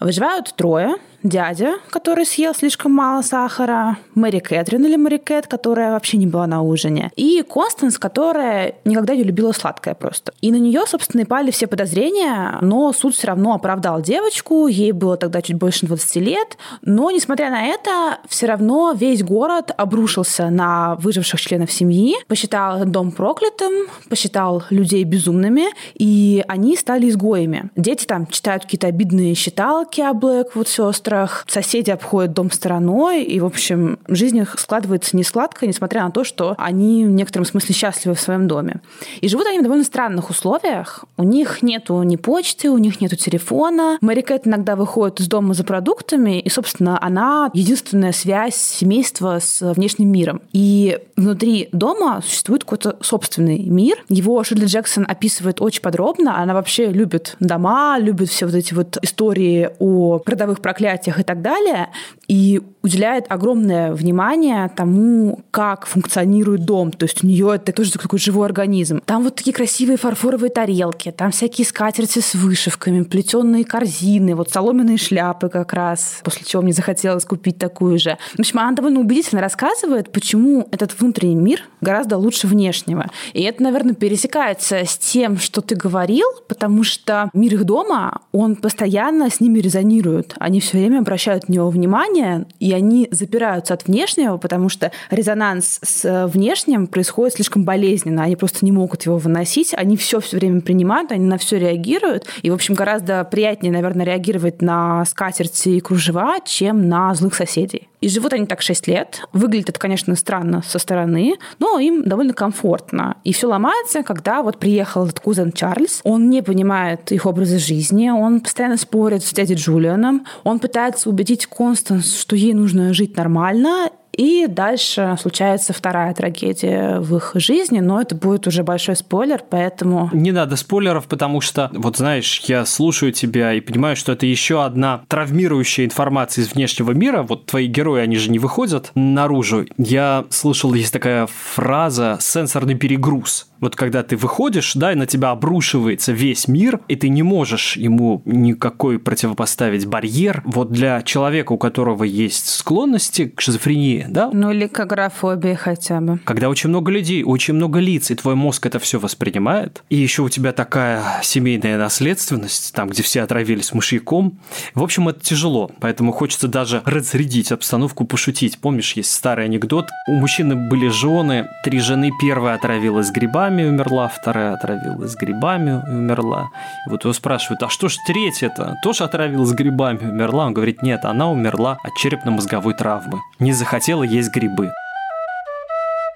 Выживают 0.00 0.54
трое– 0.56 0.96
дядя, 1.22 1.74
который 1.90 2.26
съел 2.26 2.54
слишком 2.54 2.92
мало 2.92 3.22
сахара, 3.22 3.98
Мэри 4.14 4.40
Кэтрин 4.40 4.84
или 4.84 4.96
Мэри 4.96 5.18
Кэт, 5.18 5.46
которая 5.46 5.92
вообще 5.92 6.16
не 6.16 6.26
была 6.26 6.46
на 6.46 6.62
ужине, 6.62 7.10
и 7.16 7.42
Констанс, 7.42 7.98
которая 7.98 8.74
никогда 8.84 9.14
не 9.14 9.22
любила 9.22 9.52
сладкое 9.52 9.94
просто. 9.94 10.32
И 10.40 10.50
на 10.50 10.56
нее, 10.56 10.82
собственно, 10.86 11.22
и 11.22 11.24
пали 11.24 11.50
все 11.50 11.66
подозрения, 11.66 12.58
но 12.60 12.92
суд 12.92 13.14
все 13.14 13.28
равно 13.28 13.54
оправдал 13.54 14.00
девочку, 14.02 14.66
ей 14.66 14.92
было 14.92 15.16
тогда 15.16 15.42
чуть 15.42 15.56
больше 15.56 15.86
20 15.86 16.16
лет, 16.16 16.58
но, 16.82 17.10
несмотря 17.10 17.50
на 17.50 17.66
это, 17.66 18.18
все 18.28 18.46
равно 18.46 18.92
весь 18.96 19.22
город 19.22 19.70
обрушился 19.76 20.50
на 20.50 20.96
выживших 20.96 21.40
членов 21.40 21.70
семьи, 21.72 22.16
посчитал 22.26 22.84
дом 22.84 23.12
проклятым, 23.12 23.72
посчитал 24.08 24.64
людей 24.70 25.04
безумными, 25.04 25.66
и 25.94 26.44
они 26.48 26.76
стали 26.76 27.08
изгоями. 27.08 27.70
Дети 27.76 28.04
там 28.04 28.26
читают 28.26 28.64
какие-то 28.64 28.88
обидные 28.88 29.34
счета 29.34 29.71
слыхалки 29.72 30.02
о 30.02 30.12
Блэквуд 30.12 30.68
сестрах. 30.68 31.46
Соседи 31.48 31.90
обходят 31.90 32.34
дом 32.34 32.50
стороной, 32.50 33.22
и, 33.22 33.40
в 33.40 33.46
общем, 33.46 33.98
жизнь 34.06 34.36
их 34.36 34.58
складывается 34.58 35.16
не 35.16 35.24
сладко, 35.24 35.66
несмотря 35.66 36.04
на 36.04 36.10
то, 36.10 36.24
что 36.24 36.54
они 36.58 37.06
в 37.06 37.10
некотором 37.10 37.46
смысле 37.46 37.74
счастливы 37.74 38.14
в 38.14 38.20
своем 38.20 38.48
доме. 38.48 38.82
И 39.22 39.28
живут 39.28 39.46
они 39.46 39.60
в 39.60 39.62
довольно 39.62 39.84
странных 39.84 40.28
условиях. 40.28 41.06
У 41.16 41.22
них 41.22 41.62
нету 41.62 42.02
ни 42.02 42.16
почты, 42.16 42.68
у 42.68 42.76
них 42.76 43.00
нету 43.00 43.16
телефона. 43.16 43.96
Мэри 44.02 44.20
Кэт 44.20 44.46
иногда 44.46 44.76
выходит 44.76 45.20
из 45.20 45.28
дома 45.28 45.54
за 45.54 45.64
продуктами, 45.64 46.38
и, 46.38 46.50
собственно, 46.50 47.02
она 47.02 47.50
единственная 47.54 48.12
связь 48.12 48.56
семейства 48.56 49.38
с 49.40 49.72
внешним 49.72 50.12
миром. 50.12 50.42
И 50.52 50.98
внутри 51.16 51.70
дома 51.72 52.20
существует 52.22 52.64
какой-то 52.64 52.98
собственный 53.00 53.60
мир. 53.60 53.96
Его 54.10 54.44
Ширли 54.44 54.66
Джексон 54.66 55.06
описывает 55.08 55.62
очень 55.62 55.80
подробно. 55.80 56.38
Она 56.38 56.52
вообще 56.52 56.88
любит 56.90 57.36
дома, 57.40 57.96
любит 57.98 58.28
все 58.28 58.44
вот 58.44 58.54
эти 58.54 58.74
вот 58.74 58.98
истории 59.00 59.61
о 59.78 60.20
родовых 60.24 60.60
проклятиях 60.60 61.20
и 61.20 61.22
так 61.22 61.42
далее. 61.42 61.88
И 62.32 62.62
уделяет 62.82 63.26
огромное 63.28 63.92
внимание 63.92 64.70
тому, 64.74 65.40
как 65.50 65.86
функционирует 65.86 66.64
дом. 66.64 66.90
То 66.90 67.04
есть 67.04 67.22
у 67.22 67.26
нее 67.26 67.52
это 67.54 67.72
тоже 67.72 67.92
такой 67.92 68.18
живой 68.18 68.46
организм. 68.46 69.00
Там 69.04 69.22
вот 69.22 69.36
такие 69.36 69.52
красивые 69.52 69.96
фарфоровые 69.96 70.50
тарелки, 70.50 71.12
там 71.12 71.30
всякие 71.30 71.66
скатерти 71.66 72.20
с 72.20 72.34
вышивками, 72.34 73.02
плетеные 73.02 73.64
корзины, 73.64 74.34
вот 74.34 74.50
соломенные 74.50 74.96
шляпы 74.96 75.48
как 75.48 75.72
раз, 75.72 76.20
после 76.24 76.44
чего 76.44 76.62
мне 76.62 76.72
захотелось 76.72 77.24
купить 77.24 77.58
такую 77.58 77.98
же. 77.98 78.18
В 78.34 78.40
общем, 78.40 78.58
она 78.58 78.72
довольно 78.72 79.00
убедительно 79.00 79.40
рассказывает, 79.40 80.10
почему 80.10 80.66
этот 80.72 80.98
внутренний 80.98 81.36
мир 81.36 81.62
гораздо 81.80 82.16
лучше 82.16 82.46
внешнего. 82.46 83.10
И 83.32 83.42
это, 83.42 83.62
наверное, 83.62 83.94
пересекается 83.94 84.78
с 84.78 84.96
тем, 84.96 85.38
что 85.38 85.60
ты 85.60 85.76
говорил, 85.76 86.26
потому 86.48 86.82
что 86.82 87.30
мир 87.32 87.54
их 87.54 87.64
дома, 87.64 88.22
он 88.32 88.56
постоянно 88.56 89.30
с 89.30 89.40
ними 89.40 89.60
резонирует. 89.60 90.34
Они 90.38 90.60
все 90.60 90.78
время 90.78 91.00
обращают 91.00 91.48
на 91.48 91.52
него 91.52 91.70
внимание, 91.70 92.21
и 92.58 92.72
они 92.72 93.08
запираются 93.10 93.74
от 93.74 93.86
внешнего, 93.86 94.36
потому 94.36 94.68
что 94.68 94.92
резонанс 95.10 95.78
с 95.82 96.26
внешним 96.28 96.86
происходит 96.86 97.34
слишком 97.34 97.64
болезненно. 97.64 98.22
Они 98.22 98.36
просто 98.36 98.64
не 98.64 98.72
могут 98.72 99.04
его 99.04 99.18
выносить. 99.18 99.74
Они 99.74 99.96
все 99.96 100.20
все 100.20 100.36
время 100.36 100.60
принимают, 100.60 101.12
они 101.12 101.26
на 101.26 101.38
все 101.38 101.58
реагируют. 101.58 102.26
И, 102.42 102.50
в 102.50 102.54
общем, 102.54 102.74
гораздо 102.74 103.24
приятнее, 103.24 103.72
наверное, 103.72 104.06
реагировать 104.06 104.62
на 104.62 105.04
скатерти 105.04 105.70
и 105.70 105.80
кружева, 105.80 106.36
чем 106.44 106.88
на 106.88 107.14
злых 107.14 107.34
соседей. 107.34 107.88
И 108.00 108.08
живут 108.08 108.32
они 108.32 108.46
так 108.46 108.62
6 108.62 108.88
лет. 108.88 109.22
Выглядит 109.32 109.70
это, 109.70 109.78
конечно, 109.78 110.16
странно 110.16 110.62
со 110.66 110.80
стороны, 110.80 111.36
но 111.60 111.78
им 111.78 112.02
довольно 112.02 112.34
комфортно. 112.34 113.16
И 113.22 113.32
все 113.32 113.46
ломается, 113.46 114.02
когда 114.02 114.42
вот 114.42 114.58
приехал 114.58 115.04
этот 115.04 115.20
кузен 115.20 115.52
Чарльз. 115.52 116.00
Он 116.02 116.28
не 116.28 116.42
понимает 116.42 117.12
их 117.12 117.26
образа 117.26 117.60
жизни, 117.60 118.10
он 118.10 118.40
постоянно 118.40 118.76
спорит 118.76 119.22
с 119.22 119.32
дядей 119.32 119.54
Джулианом, 119.54 120.26
он 120.42 120.58
пытается 120.58 121.08
убедить 121.08 121.46
Констанс, 121.46 122.01
что 122.02 122.36
ей 122.36 122.54
нужно 122.54 122.92
жить 122.92 123.16
нормально, 123.16 123.90
и 124.12 124.46
дальше 124.46 125.16
случается 125.20 125.72
вторая 125.72 126.12
трагедия 126.14 126.98
в 127.00 127.16
их 127.16 127.32
жизни, 127.34 127.80
но 127.80 128.00
это 128.00 128.14
будет 128.14 128.46
уже 128.46 128.62
большой 128.62 128.96
спойлер, 128.96 129.42
поэтому... 129.48 130.10
Не 130.12 130.32
надо 130.32 130.56
спойлеров, 130.56 131.06
потому 131.06 131.40
что, 131.40 131.70
вот 131.72 131.96
знаешь, 131.96 132.40
я 132.46 132.66
слушаю 132.66 133.12
тебя 133.12 133.54
и 133.54 133.60
понимаю, 133.60 133.96
что 133.96 134.12
это 134.12 134.26
еще 134.26 134.64
одна 134.64 135.02
травмирующая 135.08 135.86
информация 135.86 136.44
из 136.44 136.52
внешнего 136.52 136.92
мира. 136.92 137.22
Вот 137.22 137.46
твои 137.46 137.66
герои, 137.66 138.02
они 138.02 138.16
же 138.16 138.30
не 138.30 138.38
выходят 138.38 138.90
наружу. 138.94 139.66
Я 139.78 140.26
слышал, 140.28 140.74
есть 140.74 140.92
такая 140.92 141.26
фраза 141.26 142.18
«сенсорный 142.20 142.74
перегруз» 142.74 143.46
вот 143.62 143.76
когда 143.76 144.02
ты 144.02 144.16
выходишь, 144.16 144.74
да, 144.74 144.92
и 144.92 144.96
на 144.96 145.06
тебя 145.06 145.30
обрушивается 145.30 146.12
весь 146.12 146.48
мир, 146.48 146.80
и 146.88 146.96
ты 146.96 147.08
не 147.08 147.22
можешь 147.22 147.76
ему 147.76 148.20
никакой 148.26 148.98
противопоставить 148.98 149.86
барьер, 149.86 150.42
вот 150.44 150.72
для 150.72 151.00
человека, 151.02 151.52
у 151.52 151.58
которого 151.58 152.02
есть 152.02 152.48
склонности 152.48 153.26
к 153.28 153.40
шизофрении, 153.40 154.04
да? 154.08 154.30
Ну 154.32 154.50
или 154.50 154.66
к 154.66 154.80
агорафобии 154.80 155.54
хотя 155.54 156.00
бы. 156.00 156.18
Когда 156.24 156.48
очень 156.48 156.70
много 156.70 156.90
людей, 156.90 157.22
очень 157.22 157.54
много 157.54 157.78
лиц, 157.78 158.10
и 158.10 158.16
твой 158.16 158.34
мозг 158.34 158.66
это 158.66 158.80
все 158.80 158.98
воспринимает, 158.98 159.84
и 159.88 159.96
еще 159.96 160.22
у 160.22 160.28
тебя 160.28 160.52
такая 160.52 161.04
семейная 161.22 161.78
наследственность, 161.78 162.74
там, 162.74 162.88
где 162.88 163.04
все 163.04 163.22
отравились 163.22 163.72
мышьяком, 163.72 164.40
в 164.74 164.82
общем, 164.82 165.08
это 165.08 165.20
тяжело, 165.20 165.70
поэтому 165.80 166.10
хочется 166.10 166.48
даже 166.48 166.82
разрядить 166.84 167.52
обстановку, 167.52 168.04
пошутить. 168.04 168.58
Помнишь, 168.58 168.94
есть 168.94 169.12
старый 169.12 169.44
анекдот, 169.44 169.88
у 170.08 170.14
мужчины 170.14 170.56
были 170.56 170.88
жены, 170.88 171.48
три 171.62 171.78
жены, 171.78 172.10
первая 172.20 172.56
отравилась 172.56 173.12
грибами, 173.12 173.51
грибами 173.52 173.68
умерла, 173.68 174.08
вторая 174.08 174.54
отравилась 174.54 175.14
грибами 175.14 175.82
и 175.86 175.90
умерла. 175.90 176.50
И 176.86 176.90
вот 176.90 177.04
его 177.04 177.12
спрашивают, 177.12 177.62
а 177.62 177.68
что 177.68 177.88
ж 177.88 177.96
третья-то? 178.06 178.76
Тоже 178.82 179.04
отравилась 179.04 179.52
грибами 179.52 179.98
и 180.02 180.06
умерла? 180.06 180.46
Он 180.46 180.54
говорит, 180.54 180.82
нет, 180.82 181.04
она 181.04 181.30
умерла 181.30 181.78
от 181.84 181.94
черепно-мозговой 181.96 182.74
травмы. 182.74 183.20
Не 183.38 183.52
захотела 183.52 184.02
есть 184.02 184.34
грибы. 184.34 184.70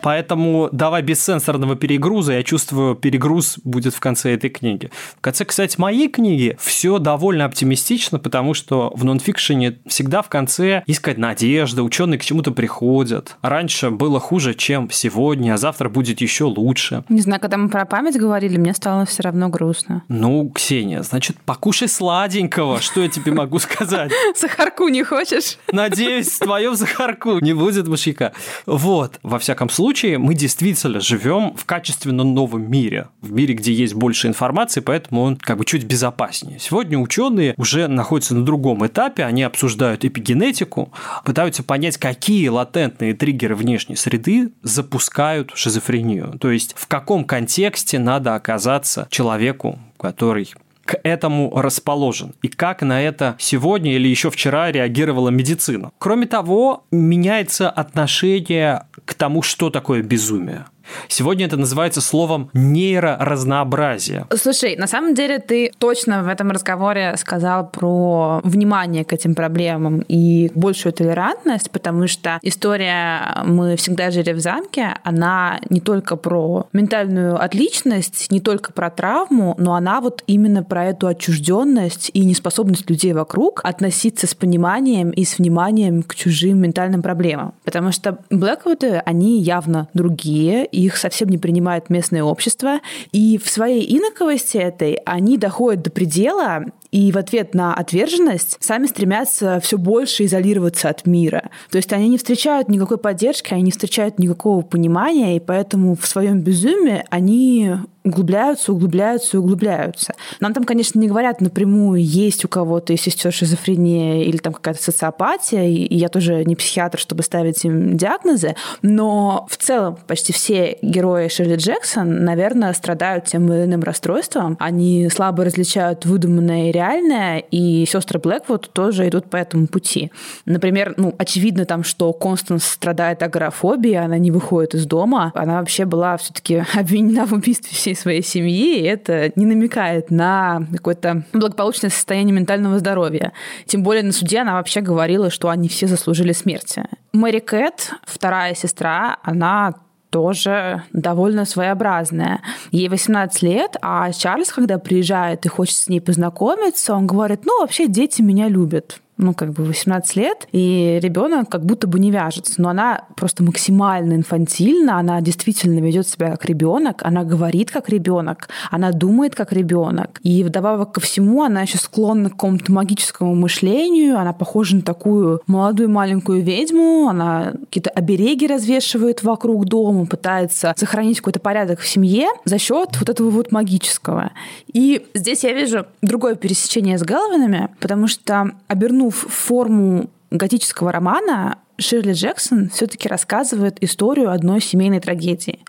Поэтому 0.07 0.69
давай 0.71 1.03
без 1.03 1.21
сенсорного 1.25 1.75
перегруза. 1.75 2.35
Я 2.35 2.45
чувствую, 2.45 2.95
перегруз 2.95 3.59
будет 3.65 3.93
в 3.93 3.99
конце 3.99 4.35
этой 4.35 4.51
книги. 4.51 4.93
В 5.19 5.21
конце, 5.21 5.45
кстати, 5.45 5.81
моей 5.81 6.09
книги 6.09 6.57
все 6.61 7.01
довольно 7.01 7.45
оптимистично, 7.45 8.21
потому 8.21 8.55
что 8.55 8.93
в 8.95 9.05
нонфикшене 9.05 9.81
всегда 9.89 10.23
в 10.23 10.29
конце 10.29 10.85
есть 10.87 11.01
какая-то 11.01 11.21
надежда, 11.21 11.83
ученые 11.83 12.21
к 12.21 12.25
чему-то 12.25 12.53
приходят. 12.53 13.37
Раньше 13.43 13.91
было 13.91 14.21
хуже, 14.21 14.55
чем 14.55 14.89
сегодня, 14.93 15.55
а 15.55 15.57
завтра 15.57 15.89
будет 15.89 16.21
еще 16.21 16.45
лучше. 16.45 17.03
Не 17.09 17.23
знаю, 17.23 17.41
когда 17.41 17.57
мы 17.57 17.69
про 17.69 17.85
память 17.85 18.17
говорили, 18.17 18.59
мне 18.59 18.75
стало 18.75 19.07
все 19.07 19.25
равно 19.25 19.49
грустно. 19.49 20.05
Ну, 20.07 20.49
Ксения, 20.51 21.03
значит, 21.03 21.37
покушай 21.45 21.89
сладенького. 21.89 22.81
Что 22.81 23.01
я 23.01 23.09
тебе 23.09 23.33
могу 23.33 23.59
сказать? 23.59 24.13
Сахарку 24.37 24.87
не 24.87 25.03
хочешь? 25.03 25.59
Надеюсь, 25.73 26.29
в 26.29 26.39
твоем 26.39 26.77
сахарку 26.77 27.41
не 27.41 27.55
будет 27.55 27.89
мышьяка. 27.89 28.33
Вот, 28.67 29.19
во 29.25 29.41
всяком 29.41 29.69
случае, 29.69 29.96
случае 29.97 30.19
мы 30.19 30.35
действительно 30.35 31.01
живем 31.01 31.55
в 31.57 31.65
качественно 31.65 32.23
новом 32.23 32.71
мире, 32.71 33.09
в 33.23 33.33
мире, 33.33 33.55
где 33.55 33.73
есть 33.73 33.95
больше 33.95 34.29
информации, 34.29 34.81
поэтому 34.81 35.23
он 35.23 35.37
как 35.37 35.57
бы 35.57 35.65
чуть 35.65 35.85
безопаснее. 35.85 36.59
Сегодня 36.59 36.99
ученые 36.99 37.55
уже 37.57 37.89
находятся 37.89 38.35
на 38.35 38.45
другом 38.45 38.87
этапе, 38.87 39.25
они 39.25 39.43
обсуждают 39.43 40.05
эпигенетику, 40.05 40.93
пытаются 41.25 41.63
понять, 41.63 41.97
какие 41.97 42.49
латентные 42.49 43.15
триггеры 43.15 43.57
внешней 43.57 43.97
среды 43.97 44.53
запускают 44.63 45.53
шизофрению. 45.55 46.37
То 46.39 46.51
есть 46.51 46.75
в 46.77 46.87
каком 46.89 47.25
контексте 47.25 47.99
надо 47.99 48.35
оказаться 48.35 49.09
человеку, 49.11 49.79
который 49.99 50.53
к 50.87 50.99
этому 51.03 51.53
расположен 51.55 52.35
и 52.43 52.49
как 52.49 52.83
на 52.83 53.03
это 53.03 53.37
сегодня 53.39 53.95
или 53.95 54.09
еще 54.09 54.31
вчера 54.31 54.73
реагировала 54.73 55.29
медицина. 55.29 55.91
Кроме 55.99 56.27
того, 56.27 56.85
меняется 56.91 57.69
отношение 57.69 58.85
к 59.05 59.15
тому, 59.15 59.43
что 59.43 59.71
такое 59.71 60.03
безумие. 60.03 60.65
Сегодня 61.09 61.47
это 61.47 61.57
называется 61.57 62.01
словом 62.01 62.51
нейроразнообразие. 62.53 64.27
Слушай, 64.35 64.77
на 64.77 64.87
самом 64.87 65.15
деле 65.15 65.39
ты 65.39 65.73
точно 65.79 66.23
в 66.23 66.29
этом 66.29 66.51
разговоре 66.51 67.15
сказал 67.17 67.69
про 67.69 68.41
внимание 68.45 69.05
к 69.05 69.13
этим 69.13 69.35
проблемам 69.35 70.01
и 70.09 70.51
большую 70.55 70.93
толерантность, 70.93 71.71
потому 71.71 72.07
что 72.07 72.39
история 72.43 73.43
«Мы 73.45 73.77
всегда 73.77 74.11
жили 74.11 74.33
в 74.33 74.41
замке», 74.41 74.95
она 75.05 75.61
не 75.71 75.81
только 75.81 76.17
про 76.17 76.67
ментальную 76.73 77.41
отличность, 77.43 78.31
не 78.31 78.41
только 78.41 78.73
про 78.73 78.91
травму, 78.91 79.55
но 79.59 79.75
она 79.75 80.01
вот 80.01 80.23
именно 80.27 80.63
про 80.63 80.87
эту 80.87 81.07
отчужденность 81.07 82.11
и 82.13 82.25
неспособность 82.25 82.89
людей 82.91 83.13
вокруг 83.13 83.61
относиться 83.65 84.27
с 84.27 84.35
пониманием 84.35 85.11
и 85.11 85.25
с 85.25 85.39
вниманием 85.39 86.03
к 86.03 86.15
чужим 86.15 86.61
ментальным 86.61 87.03
проблемам. 87.03 87.55
Потому 87.65 87.93
что 87.93 88.19
Блэквуды, 88.31 89.03
они 89.05 89.41
явно 89.41 89.89
другие, 89.95 90.67
их 90.77 90.97
совсем 90.97 91.29
не 91.29 91.39
принимает 91.39 91.91
местное 91.91 92.23
общество. 92.23 92.81
И 93.13 93.39
в 93.43 93.49
своей 93.49 93.97
инаковости 93.97 94.57
этой 94.59 94.95
они 95.05 95.39
доходят 95.39 95.83
до 95.83 95.91
предела 95.91 96.65
и 96.91 97.13
в 97.13 97.19
ответ 97.19 97.55
на 97.55 97.75
отверженность 97.75 98.57
сами 98.61 98.87
стремятся 98.87 99.61
все 99.61 99.79
больше 99.79 100.25
изолироваться 100.25 100.89
от 100.89 101.07
мира. 101.07 101.51
То 101.71 101.77
есть 101.77 101.93
они 101.93 102.09
не 102.09 102.19
встречают 102.19 102.69
никакой 102.69 102.99
поддержки, 102.99 103.53
они 103.53 103.63
не 103.63 103.71
встречают 103.71 104.19
никакого 104.19 104.63
понимания, 104.63 105.37
и 105.37 105.41
поэтому 105.41 105.95
в 105.97 106.07
своем 106.07 106.41
безумии 106.41 107.05
они 107.11 107.77
углубляются, 108.07 108.73
углубляются, 108.73 109.39
углубляются. 109.39 110.15
Нам 110.41 110.55
там, 110.55 110.65
конечно, 110.65 110.99
не 110.99 111.09
говорят 111.09 111.41
напрямую, 111.41 112.03
есть 112.03 112.45
у 112.45 112.49
кого-то 112.49 112.93
из 112.93 113.03
сестер 113.03 113.33
шизофрения 113.33 114.23
или 114.23 114.37
там 114.37 114.53
какая-то 114.53 114.83
социопатия, 114.83 115.65
и 115.65 115.95
я 115.95 116.09
тоже 116.09 116.45
не 116.45 116.55
психиатр, 116.55 116.99
чтобы 116.99 117.23
ставить 117.23 117.65
им 117.65 117.97
диагнозы, 117.97 118.55
но 118.83 119.47
в 119.51 119.57
целом 119.57 119.99
почти 120.07 120.33
все 120.33 120.79
герои 120.83 121.29
Шерли 121.29 121.57
Джексон, 121.57 122.25
наверное, 122.25 122.73
страдают 122.73 123.25
тем 123.25 123.53
или 123.53 123.65
иным 123.65 123.83
расстройством. 123.83 124.57
Они 124.61 125.09
слабо 125.09 125.45
различают 125.45 126.07
выдуманное 126.07 126.69
и 126.69 126.73
реальное, 126.73 126.86
реальное, 126.87 127.39
и 127.39 127.85
сестры 127.87 128.19
Блэквуд 128.19 128.71
тоже 128.73 129.09
идут 129.09 129.29
по 129.31 129.37
этому 129.37 129.67
пути. 129.67 130.11
Например, 130.45 130.95
ну, 130.97 131.15
очевидно 131.19 131.65
там, 131.65 131.85
что 131.85 132.13
Констанс 132.13 132.65
страдает 132.65 133.23
агорафобией, 133.23 133.99
она 133.99 134.19
не 134.19 134.31
выходит 134.31 134.75
из 134.75 134.87
дома. 134.87 135.33
Она 135.35 135.59
вообще 135.59 135.85
была 135.85 136.17
все-таки 136.17 136.65
обвинена 136.75 137.27
в 137.27 137.33
убийстве 137.33 137.77
всей 137.77 137.97
своей 137.97 138.23
семьи, 138.23 138.79
и 138.79 138.85
это 138.85 139.33
не 139.37 139.47
намекает 139.47 140.11
на 140.11 140.67
какое-то 140.73 141.25
благополучное 141.33 141.91
состояние 141.91 142.35
ментального 142.35 142.79
здоровья. 142.79 143.33
Тем 143.67 143.83
более 143.83 144.03
на 144.03 144.13
суде 144.13 144.39
она 144.39 144.55
вообще 144.55 144.81
говорила, 144.81 145.31
что 145.31 145.49
они 145.49 145.69
все 145.69 145.87
заслужили 145.87 146.33
смерти. 146.33 146.85
Мэри 147.13 147.39
Кэт, 147.39 147.93
вторая 148.05 148.55
сестра, 148.55 149.19
она 149.23 149.75
тоже 150.17 150.83
довольно 150.95 151.45
своеобразная. 151.45 152.41
Ей 152.71 152.89
18 152.89 153.43
лет, 153.43 153.77
а 153.83 154.11
Чарльз, 154.13 154.51
когда 154.51 154.79
приезжает 154.79 155.45
и 155.45 155.51
хочет 155.51 155.77
с 155.77 155.89
ней 155.89 156.01
познакомиться, 156.01 156.95
он 156.95 157.07
говорит, 157.07 157.41
ну, 157.45 157.61
вообще 157.61 157.87
дети 157.87 158.23
меня 158.23 158.49
любят 158.49 159.03
ну, 159.19 159.35
как 159.35 159.53
бы 159.53 159.65
18 159.65 160.17
лет, 160.17 160.47
и 160.53 160.99
ребенок 161.03 161.49
как 161.49 161.65
будто 161.65 161.87
бы 161.87 161.99
не 161.99 162.11
вяжется. 162.11 162.61
Но 162.61 162.69
она 162.69 163.05
просто 163.17 163.43
максимально 163.43 164.15
инфантильна, 164.15 164.99
она 164.99 165.21
действительно 165.21 165.81
ведет 165.81 166.07
себя 166.07 166.31
как 166.33 166.45
ребенок, 166.45 167.03
она 167.03 167.25
говорит 167.25 167.71
как 167.71 167.89
ребенок, 167.89 168.49
она 168.71 168.93
думает 168.93 169.35
как 169.35 169.53
ребенок. 169.53 170.21
И 170.23 170.45
вдобавок 170.45 170.93
ко 170.93 171.01
всему, 171.01 171.43
она 171.43 171.63
еще 171.63 171.79
склонна 171.79 172.29
к 172.29 172.33
какому-то 172.33 172.71
магическому 172.73 173.35
мышлению, 173.35 174.19
она 174.19 174.33
похожа 174.33 174.77
на 174.77 174.83
такую 174.83 175.41
молодую 175.47 175.89
маленькую 175.89 176.43
ведьму, 176.43 177.09
она 177.09 177.53
какие-то 177.65 177.91
обереги 177.91 178.47
развешивает 178.47 179.23
вокруг 179.23 179.65
дома, 179.65 180.07
пытается 180.07 180.75
сохранить 180.77 181.19
какой-то 181.19 181.41
порядок 181.41 181.81
в 181.81 181.89
семье 181.89 182.29
за 182.45 182.59
счет 182.59 182.91
вот 182.99 183.09
этого 183.09 183.31
вот 183.31 183.51
магического. 183.53 184.33
И 184.73 185.07
здесь 185.15 185.45
я 185.45 185.53
вижу 185.53 185.87
другое 186.03 186.35
пересечение 186.35 186.99
с 186.99 187.03
Галвинами, 187.03 187.71
потому 187.81 188.09
что 188.09 188.53
обернув 188.69 189.06
вернув 189.07 189.15
форму 189.15 190.11
готического 190.31 190.93
романа, 190.93 191.59
Ширли 191.79 192.13
Джексон 192.13 192.71
все-таки 192.71 193.09
рассказывает 193.09 193.83
историю 193.83 194.31
одной 194.31 194.61
семейной 194.61 195.01
трагедии. 195.01 195.61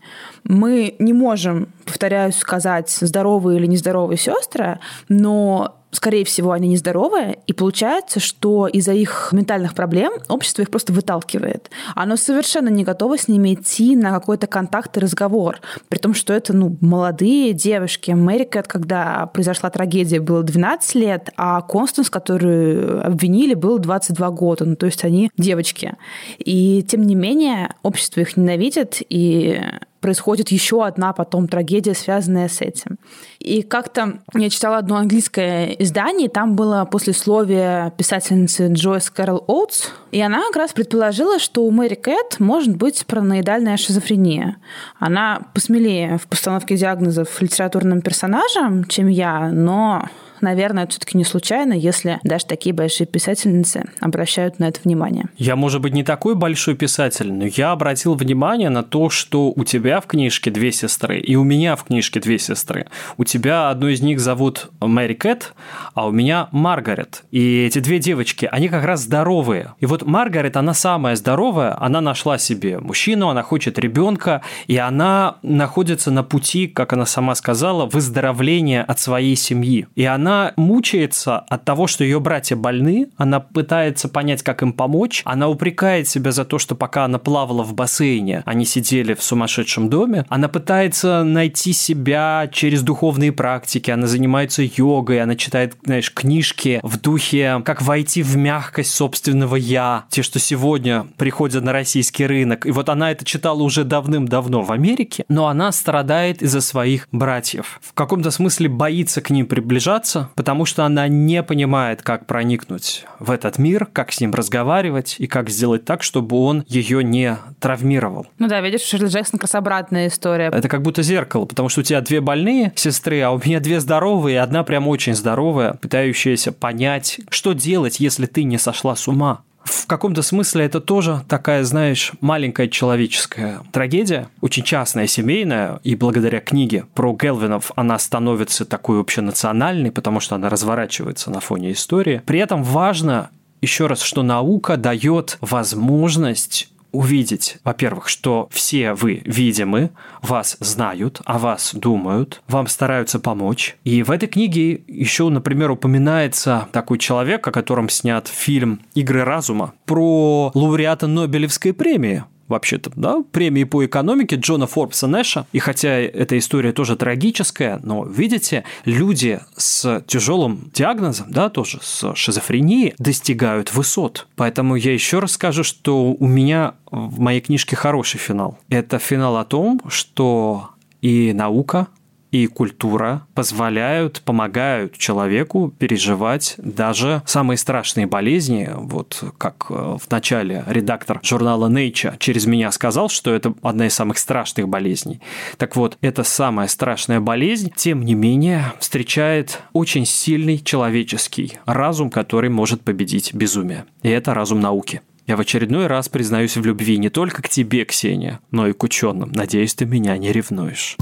Мы 0.44 0.96
не 1.00 1.14
можем, 1.14 1.68
повторяюсь, 1.86 2.38
сказать, 2.38 2.90
здоровые 2.90 3.60
или 3.60 3.68
нездоровые 3.68 4.18
сестры, 4.18 4.80
но 5.10 5.76
скорее 5.98 6.26
всего, 6.26 6.52
они 6.52 6.70
нездоровые, 6.70 7.40
и 7.48 7.54
получается, 7.54 8.20
что 8.20 8.68
из-за 8.68 8.94
их 8.94 9.30
ментальных 9.32 9.74
проблем 9.74 10.14
общество 10.30 10.62
их 10.62 10.70
просто 10.70 10.94
выталкивает. 10.94 11.72
Оно 11.96 12.16
совершенно 12.16 12.70
не 12.70 12.84
готово 12.84 13.18
с 13.18 13.28
ними 13.28 13.56
идти 13.56 13.96
на 13.96 14.12
какой-то 14.12 14.48
контакт 14.48 14.96
и 14.96 15.00
разговор, 15.00 15.60
при 15.90 15.98
том, 15.98 16.14
что 16.14 16.34
это 16.34 16.54
ну, 16.54 16.78
молодые 16.82 17.54
девушки. 17.54 18.12
Мэри 18.12 18.44
Кэт, 18.44 18.68
когда 18.68 19.26
произошла 19.26 19.70
трагедия, 19.70 20.20
было 20.20 20.44
12 20.44 20.96
лет, 20.96 21.32
а 21.36 21.62
Констанс, 21.62 22.10
которую 22.10 23.06
обвинили, 23.06 23.56
было 23.56 23.80
22 23.80 24.30
года. 24.32 24.66
Ну, 24.66 24.76
то 24.76 24.86
есть 24.86 25.04
они 25.04 25.32
девочки. 25.36 25.96
И 26.38 26.84
тем 26.84 27.04
не 27.04 27.16
менее, 27.16 27.74
общество 27.82 28.22
их 28.22 28.38
ненавидит, 28.38 29.02
и 29.10 29.60
происходит 30.08 30.52
еще 30.52 30.86
одна 30.86 31.12
потом 31.12 31.50
трагедия, 31.50 31.94
связанная 31.94 32.48
с 32.48 32.62
этим. 32.62 32.98
И 33.40 33.62
как-то 33.62 34.20
я 34.34 34.50
читала 34.50 34.78
одно 34.78 34.96
английское 34.96 35.76
издание, 35.80 36.30
там 36.30 36.56
было 36.56 36.88
послесловие 36.90 37.92
писательницы 37.98 38.72
Джойс 38.72 39.10
Кэрол 39.10 39.44
Оутс, 39.50 39.90
и 40.14 40.22
она 40.22 40.44
как 40.48 40.56
раз 40.56 40.72
предположила, 40.72 41.40
что 41.40 41.66
у 41.66 41.72
Мэри 41.72 41.96
Кэт 41.96 42.40
может 42.40 42.78
быть 42.78 43.06
параноидальная 43.06 43.76
шизофрения. 43.76 44.56
Она 44.98 45.42
посмелее 45.54 46.18
в 46.18 46.28
постановке 46.28 46.78
диагнозов 46.78 47.42
литературным 47.42 48.00
персонажам, 48.00 48.86
чем 48.86 49.10
я, 49.10 49.50
но 49.52 50.08
наверное, 50.42 50.84
это 50.84 50.92
все-таки 50.92 51.18
не 51.18 51.24
случайно, 51.24 51.74
если 51.74 52.20
даже 52.24 52.46
такие 52.46 52.74
большие 52.74 53.08
писательницы 53.08 53.86
обращают 54.00 54.60
на 54.60 54.68
это 54.68 54.80
внимание. 54.84 55.26
Я, 55.38 55.56
может 55.56 55.82
быть, 55.82 55.94
не 55.94 56.04
такой 56.04 56.36
большой 56.36 56.76
писатель, 56.76 57.32
но 57.32 57.46
я 57.46 57.72
обратил 57.72 58.16
внимание 58.16 58.70
на 58.70 58.84
то, 58.84 59.10
что 59.10 59.52
у 59.56 59.64
тебя 59.64 60.02
в 60.02 60.08
книжке 60.08 60.52
две 60.52 60.72
сестры, 60.72 61.20
и 61.20 61.36
у 61.36 61.44
меня 61.44 61.76
в 61.76 61.84
книжке 61.84 62.20
две 62.20 62.40
сестры. 62.40 62.88
У 63.18 63.24
тебя 63.24 63.70
одну 63.70 63.88
из 63.88 64.02
них 64.02 64.20
зовут 64.20 64.70
Мэри 64.80 65.14
Кэт, 65.14 65.54
а 65.94 66.08
у 66.08 66.12
меня 66.12 66.50
Маргарет. 66.52 67.24
И 67.32 67.66
эти 67.66 67.80
две 67.80 68.00
девочки, 68.00 68.48
они 68.52 68.70
как 68.70 68.84
раз 68.84 69.02
здоровые. 69.02 69.74
И 69.80 69.86
вот 69.86 70.06
Маргарет, 70.06 70.58
она 70.58 70.74
самая 70.74 71.16
здоровая, 71.16 71.78
она 71.82 72.02
нашла 72.02 72.38
себе 72.38 72.80
мужчину, 72.80 73.30
она 73.30 73.44
хочет 73.44 73.80
ребенка, 73.80 74.42
и 74.68 74.78
она 74.78 75.38
находится 75.42 76.12
на 76.12 76.24
пути, 76.24 76.68
как 76.68 76.94
она 76.94 77.06
сама 77.06 77.36
сказала, 77.36 77.86
выздоровления 77.86 78.84
от 78.84 79.00
своей 79.00 79.36
семьи. 79.36 79.88
И 79.96 80.04
она 80.04 80.27
она 80.28 80.52
мучается 80.58 81.40
от 81.40 81.64
того, 81.64 81.88
что 81.88 82.04
ее 82.04 82.20
братья 82.20 82.58
больны, 82.58 83.08
она 83.16 83.40
пытается 83.40 84.10
понять, 84.10 84.44
как 84.44 84.62
им 84.62 84.74
помочь, 84.74 85.22
она 85.24 85.48
упрекает 85.48 86.10
себя 86.10 86.34
за 86.34 86.44
то, 86.44 86.60
что 86.60 86.76
пока 86.76 87.06
она 87.06 87.18
плавала 87.18 87.64
в 87.64 87.74
бассейне, 87.74 88.44
они 88.46 88.66
сидели 88.66 89.14
в 89.14 89.24
сумасшедшем 89.24 89.90
доме, 89.90 90.26
она 90.28 90.50
пытается 90.50 91.24
найти 91.24 91.72
себя 91.72 92.50
через 92.52 92.82
духовные 92.82 93.32
практики, 93.32 93.90
она 93.90 94.06
занимается 94.06 94.64
йогой, 94.64 95.22
она 95.22 95.38
читает, 95.38 95.76
знаешь, 95.86 96.14
книжки 96.14 96.82
в 96.84 97.00
духе, 97.00 97.62
как 97.64 97.82
войти 97.82 98.22
в 98.22 98.36
мягкость 98.36 98.94
собственного 98.94 99.56
«я», 99.56 100.06
те, 100.10 100.24
что 100.24 100.40
сегодня 100.40 101.08
приходят 101.16 101.64
на 101.64 101.72
российский 101.72 102.26
рынок. 102.26 102.66
И 102.66 102.72
вот 102.72 102.90
она 102.90 103.12
это 103.12 103.24
читала 103.24 103.64
уже 103.64 103.86
давным-давно 103.86 104.62
в 104.64 104.74
Америке, 104.74 105.24
но 105.30 105.48
она 105.48 105.72
страдает 105.72 106.42
из-за 106.42 106.60
своих 106.60 107.08
братьев. 107.14 107.80
В 107.82 107.94
каком-то 107.94 108.30
смысле 108.30 108.68
боится 108.68 109.22
к 109.22 109.30
ним 109.30 109.46
приближаться, 109.46 110.17
боится, 110.18 110.32
потому 110.36 110.66
что 110.66 110.86
она 110.86 111.08
не 111.08 111.44
понимает, 111.44 112.02
как 112.02 112.26
проникнуть 112.26 113.06
в 113.20 113.32
этот 113.32 113.58
мир, 113.58 113.88
как 113.92 114.12
с 114.12 114.22
ним 114.22 114.34
разговаривать 114.34 115.16
и 115.20 115.28
как 115.28 115.50
сделать 115.50 115.86
так, 115.86 116.04
чтобы 116.04 116.38
он 116.38 116.64
ее 116.68 117.04
не 117.04 117.38
травмировал. 117.60 118.28
Ну 118.40 118.48
да, 118.48 118.62
видишь, 118.62 118.82
Шерли 118.82 119.08
Джексон 119.08 119.40
как 119.40 119.44
раз 119.44 119.56
обратная 119.56 120.08
история. 120.08 120.48
Это 120.48 120.68
как 120.68 120.82
будто 120.82 121.02
зеркало, 121.02 121.46
потому 121.46 121.70
что 121.70 121.82
у 121.82 121.84
тебя 121.84 122.02
две 122.02 122.22
больные 122.22 122.74
сестры, 122.76 123.22
а 123.22 123.32
у 123.32 123.42
меня 123.44 123.60
две 123.60 123.80
здоровые, 123.80 124.36
и 124.36 124.38
одна 124.38 124.64
прям 124.64 124.88
очень 124.88 125.16
здоровая, 125.16 125.74
пытающаяся 125.74 126.52
понять, 126.52 127.20
что 127.30 127.54
делать, 127.54 128.00
если 128.00 128.26
ты 128.26 128.44
не 128.44 128.58
сошла 128.58 128.96
с 128.96 129.08
ума 129.08 129.42
в 129.68 129.86
каком-то 129.86 130.22
смысле 130.22 130.66
это 130.66 130.80
тоже 130.80 131.24
такая, 131.28 131.64
знаешь, 131.64 132.14
маленькая 132.22 132.68
человеческая 132.68 133.62
трагедия, 133.72 134.30
очень 134.42 134.64
частная, 134.64 135.08
семейная, 135.08 135.80
и 135.84 135.96
благодаря 135.96 136.40
книге 136.40 136.86
про 136.94 137.14
Гелвинов 137.14 137.72
она 137.76 138.00
становится 138.00 138.66
такой 138.66 139.00
общенациональной, 139.00 139.92
потому 139.92 140.20
что 140.20 140.36
она 140.36 140.50
разворачивается 140.50 141.32
на 141.32 141.40
фоне 141.40 141.74
истории. 141.74 142.22
При 142.26 142.40
этом 142.40 142.64
важно 142.64 143.30
еще 143.62 143.88
раз, 143.88 144.02
что 144.02 144.24
наука 144.24 144.78
дает 144.78 145.38
возможность 145.42 146.70
увидеть, 146.92 147.58
во-первых, 147.64 148.08
что 148.08 148.48
все 148.52 148.94
вы 148.94 149.22
видимы, 149.26 149.92
вас 150.22 150.58
знают, 150.60 151.22
о 151.26 151.38
вас 151.38 151.74
думают, 151.74 152.42
вам 152.48 152.68
стараются 152.68 153.20
помочь. 153.20 153.78
И 153.84 154.04
в 154.04 154.12
этой 154.12 154.28
книге 154.28 154.82
еще, 154.88 155.30
например, 155.30 155.72
упоминается 155.72 156.68
такой 156.72 156.98
человек, 156.98 157.48
о 157.48 157.52
котором 157.52 157.90
снят 157.90 158.28
фильм 158.28 158.82
«Игры 158.96 159.24
разума» 159.24 159.74
про 159.86 160.52
лауреата 160.54 161.08
Нобелевской 161.08 161.74
премии 161.74 162.24
вообще-то, 162.48 162.92
да, 162.96 163.24
премии 163.32 163.64
по 163.64 163.86
экономике 163.86 164.36
Джона 164.36 164.68
Форбса 164.68 165.08
Нэша. 165.08 165.46
И 165.52 165.60
хотя 165.60 165.90
эта 165.90 166.38
история 166.38 166.72
тоже 166.72 166.96
трагическая, 166.96 167.80
но, 167.84 168.04
видите, 168.04 168.64
люди 168.86 169.40
с 169.56 170.04
тяжелым 170.08 170.72
диагнозом, 170.74 171.28
да, 171.30 171.50
тоже 171.50 171.80
с 171.82 172.14
шизофренией, 172.16 172.96
достигают 172.98 173.74
высот. 173.74 174.28
Поэтому 174.36 174.76
я 174.76 174.94
еще 174.94 175.20
раз 175.20 175.34
скажу, 175.34 175.64
что 175.64 176.14
у 176.14 176.28
меня 176.28 176.76
в 176.92 177.20
моей 177.20 177.42
книжке 177.42 177.76
хороший 177.76 178.18
финал. 178.18 178.58
Это 178.70 179.00
финал 179.00 179.38
о 179.38 179.46
том, 179.46 179.82
что 179.88 180.70
и 181.02 181.34
наука, 181.34 181.88
и 182.32 182.48
культура 182.48 183.26
позволяют, 183.34 184.22
помогают 184.22 184.98
человеку 184.98 185.74
переживать 185.78 186.56
даже 186.58 187.22
самые 187.26 187.58
страшные 187.58 188.08
болезни. 188.08 188.70
Вот 188.74 189.24
как 189.38 189.68
э, 189.70 189.74
в 189.74 190.12
начале 190.12 190.64
редактор 190.68 191.20
журнала 191.24 191.70
Nature 191.70 192.16
через 192.20 192.46
меня 192.46 192.72
сказал, 192.72 193.10
что 193.10 193.34
это 193.34 193.54
одна 193.62 193.88
из 193.88 193.94
самых 193.94 194.18
страшных 194.18 194.68
болезней. 194.68 195.22
Так 195.58 195.76
вот, 195.76 195.98
эта 196.02 196.24
самая 196.24 196.68
страшная 196.68 197.20
болезнь, 197.20 197.72
тем 197.76 198.04
не 198.04 198.16
менее, 198.16 198.74
встречает 198.80 199.62
очень 199.74 200.06
сильный 200.06 200.60
человеческий 200.60 201.60
разум, 201.66 202.10
который 202.10 202.50
может 202.50 202.82
победить 202.82 203.34
безумие. 203.34 203.86
И 204.04 204.10
это 204.10 204.34
разум 204.34 204.60
науки. 204.60 205.02
Я 205.28 205.36
в 205.36 205.42
очередной 205.42 205.88
раз 205.88 206.08
признаюсь 206.08 206.56
в 206.56 206.66
любви 206.66 206.98
не 206.98 207.10
только 207.10 207.42
к 207.42 207.50
тебе, 207.50 207.84
Ксения, 207.84 208.40
но 208.52 208.66
и 208.68 208.74
к 208.74 208.82
ученым. 208.84 209.32
Надеюсь, 209.34 209.74
ты 209.74 209.86
меня 209.86 210.18
не 210.18 210.32
ревнуешь. 210.32 210.96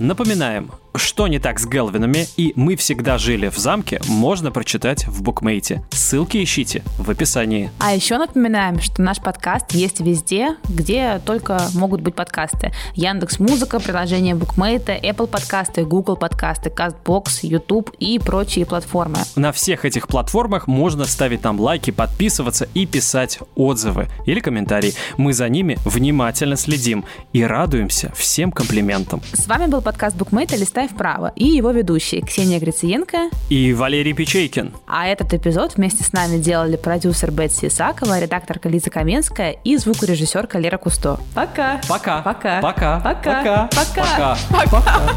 Напоминаем, 0.00 0.70
что 0.94 1.28
не 1.28 1.38
так 1.38 1.58
с 1.58 1.66
Гелвинами 1.66 2.26
и 2.36 2.52
мы 2.56 2.76
всегда 2.76 3.18
жили 3.18 3.48
в 3.48 3.56
замке, 3.56 4.00
можно 4.08 4.50
прочитать 4.50 5.06
в 5.06 5.22
букмейте. 5.22 5.82
Ссылки 5.90 6.42
ищите 6.42 6.82
в 6.98 7.10
описании. 7.10 7.70
А 7.78 7.94
еще 7.94 8.18
напоминаем, 8.18 8.80
что 8.80 9.02
наш 9.02 9.20
подкаст 9.20 9.72
есть 9.72 10.00
везде, 10.00 10.56
где 10.68 11.20
только 11.24 11.60
могут 11.74 12.00
быть 12.00 12.14
подкасты. 12.14 12.72
Яндекс 12.94 13.38
Музыка, 13.38 13.80
приложение 13.80 14.34
букмейта, 14.34 14.92
Apple 14.92 15.26
подкасты, 15.26 15.84
Google 15.84 16.16
подкасты, 16.16 16.70
CastBox, 16.70 17.40
YouTube 17.42 17.90
и 17.98 18.18
прочие 18.18 18.66
платформы. 18.66 19.18
На 19.36 19.52
всех 19.52 19.84
этих 19.84 20.08
платформах 20.08 20.66
можно 20.66 21.04
ставить 21.04 21.44
нам 21.44 21.60
лайки, 21.60 21.90
подписываться 21.90 22.68
и 22.74 22.86
писать 22.86 23.38
отзывы 23.54 24.08
или 24.26 24.40
комментарии. 24.40 24.94
Мы 25.16 25.32
за 25.32 25.48
ними 25.48 25.78
внимательно 25.84 26.56
следим 26.56 27.04
и 27.32 27.42
радуемся 27.42 28.12
всем 28.16 28.50
комплиментам. 28.52 29.22
С 29.32 29.46
вами 29.46 29.66
был 29.66 29.80
подкаст 29.80 30.16
Букмейта 30.16 30.56
«Листай 30.78 30.88
вправо» 30.88 31.32
и 31.34 31.44
его 31.44 31.72
ведущие 31.72 32.22
Ксения 32.22 32.60
Грициенко 32.60 33.30
и 33.48 33.72
Валерий 33.72 34.12
Печейкин. 34.12 34.72
А 34.86 35.08
этот 35.08 35.34
эпизод 35.34 35.74
вместе 35.76 36.04
с 36.04 36.12
нами 36.12 36.38
делали 36.38 36.76
продюсер 36.76 37.32
Бетси 37.32 37.66
Исакова, 37.66 38.20
редакторка 38.20 38.68
Лиза 38.68 38.90
Каменская 38.90 39.56
и 39.64 39.76
звукорежиссерка 39.76 40.58
Лера 40.58 40.78
Кусто. 40.78 41.18
Пока. 41.34 41.80
Пока. 41.88 42.22
Пока. 42.22 42.60
Пока. 42.60 43.00
Пока. 43.00 43.68
Пока. 43.68 43.68
Пока. 43.74 44.38
Пока. 44.50 44.70
Пока. 44.70 45.12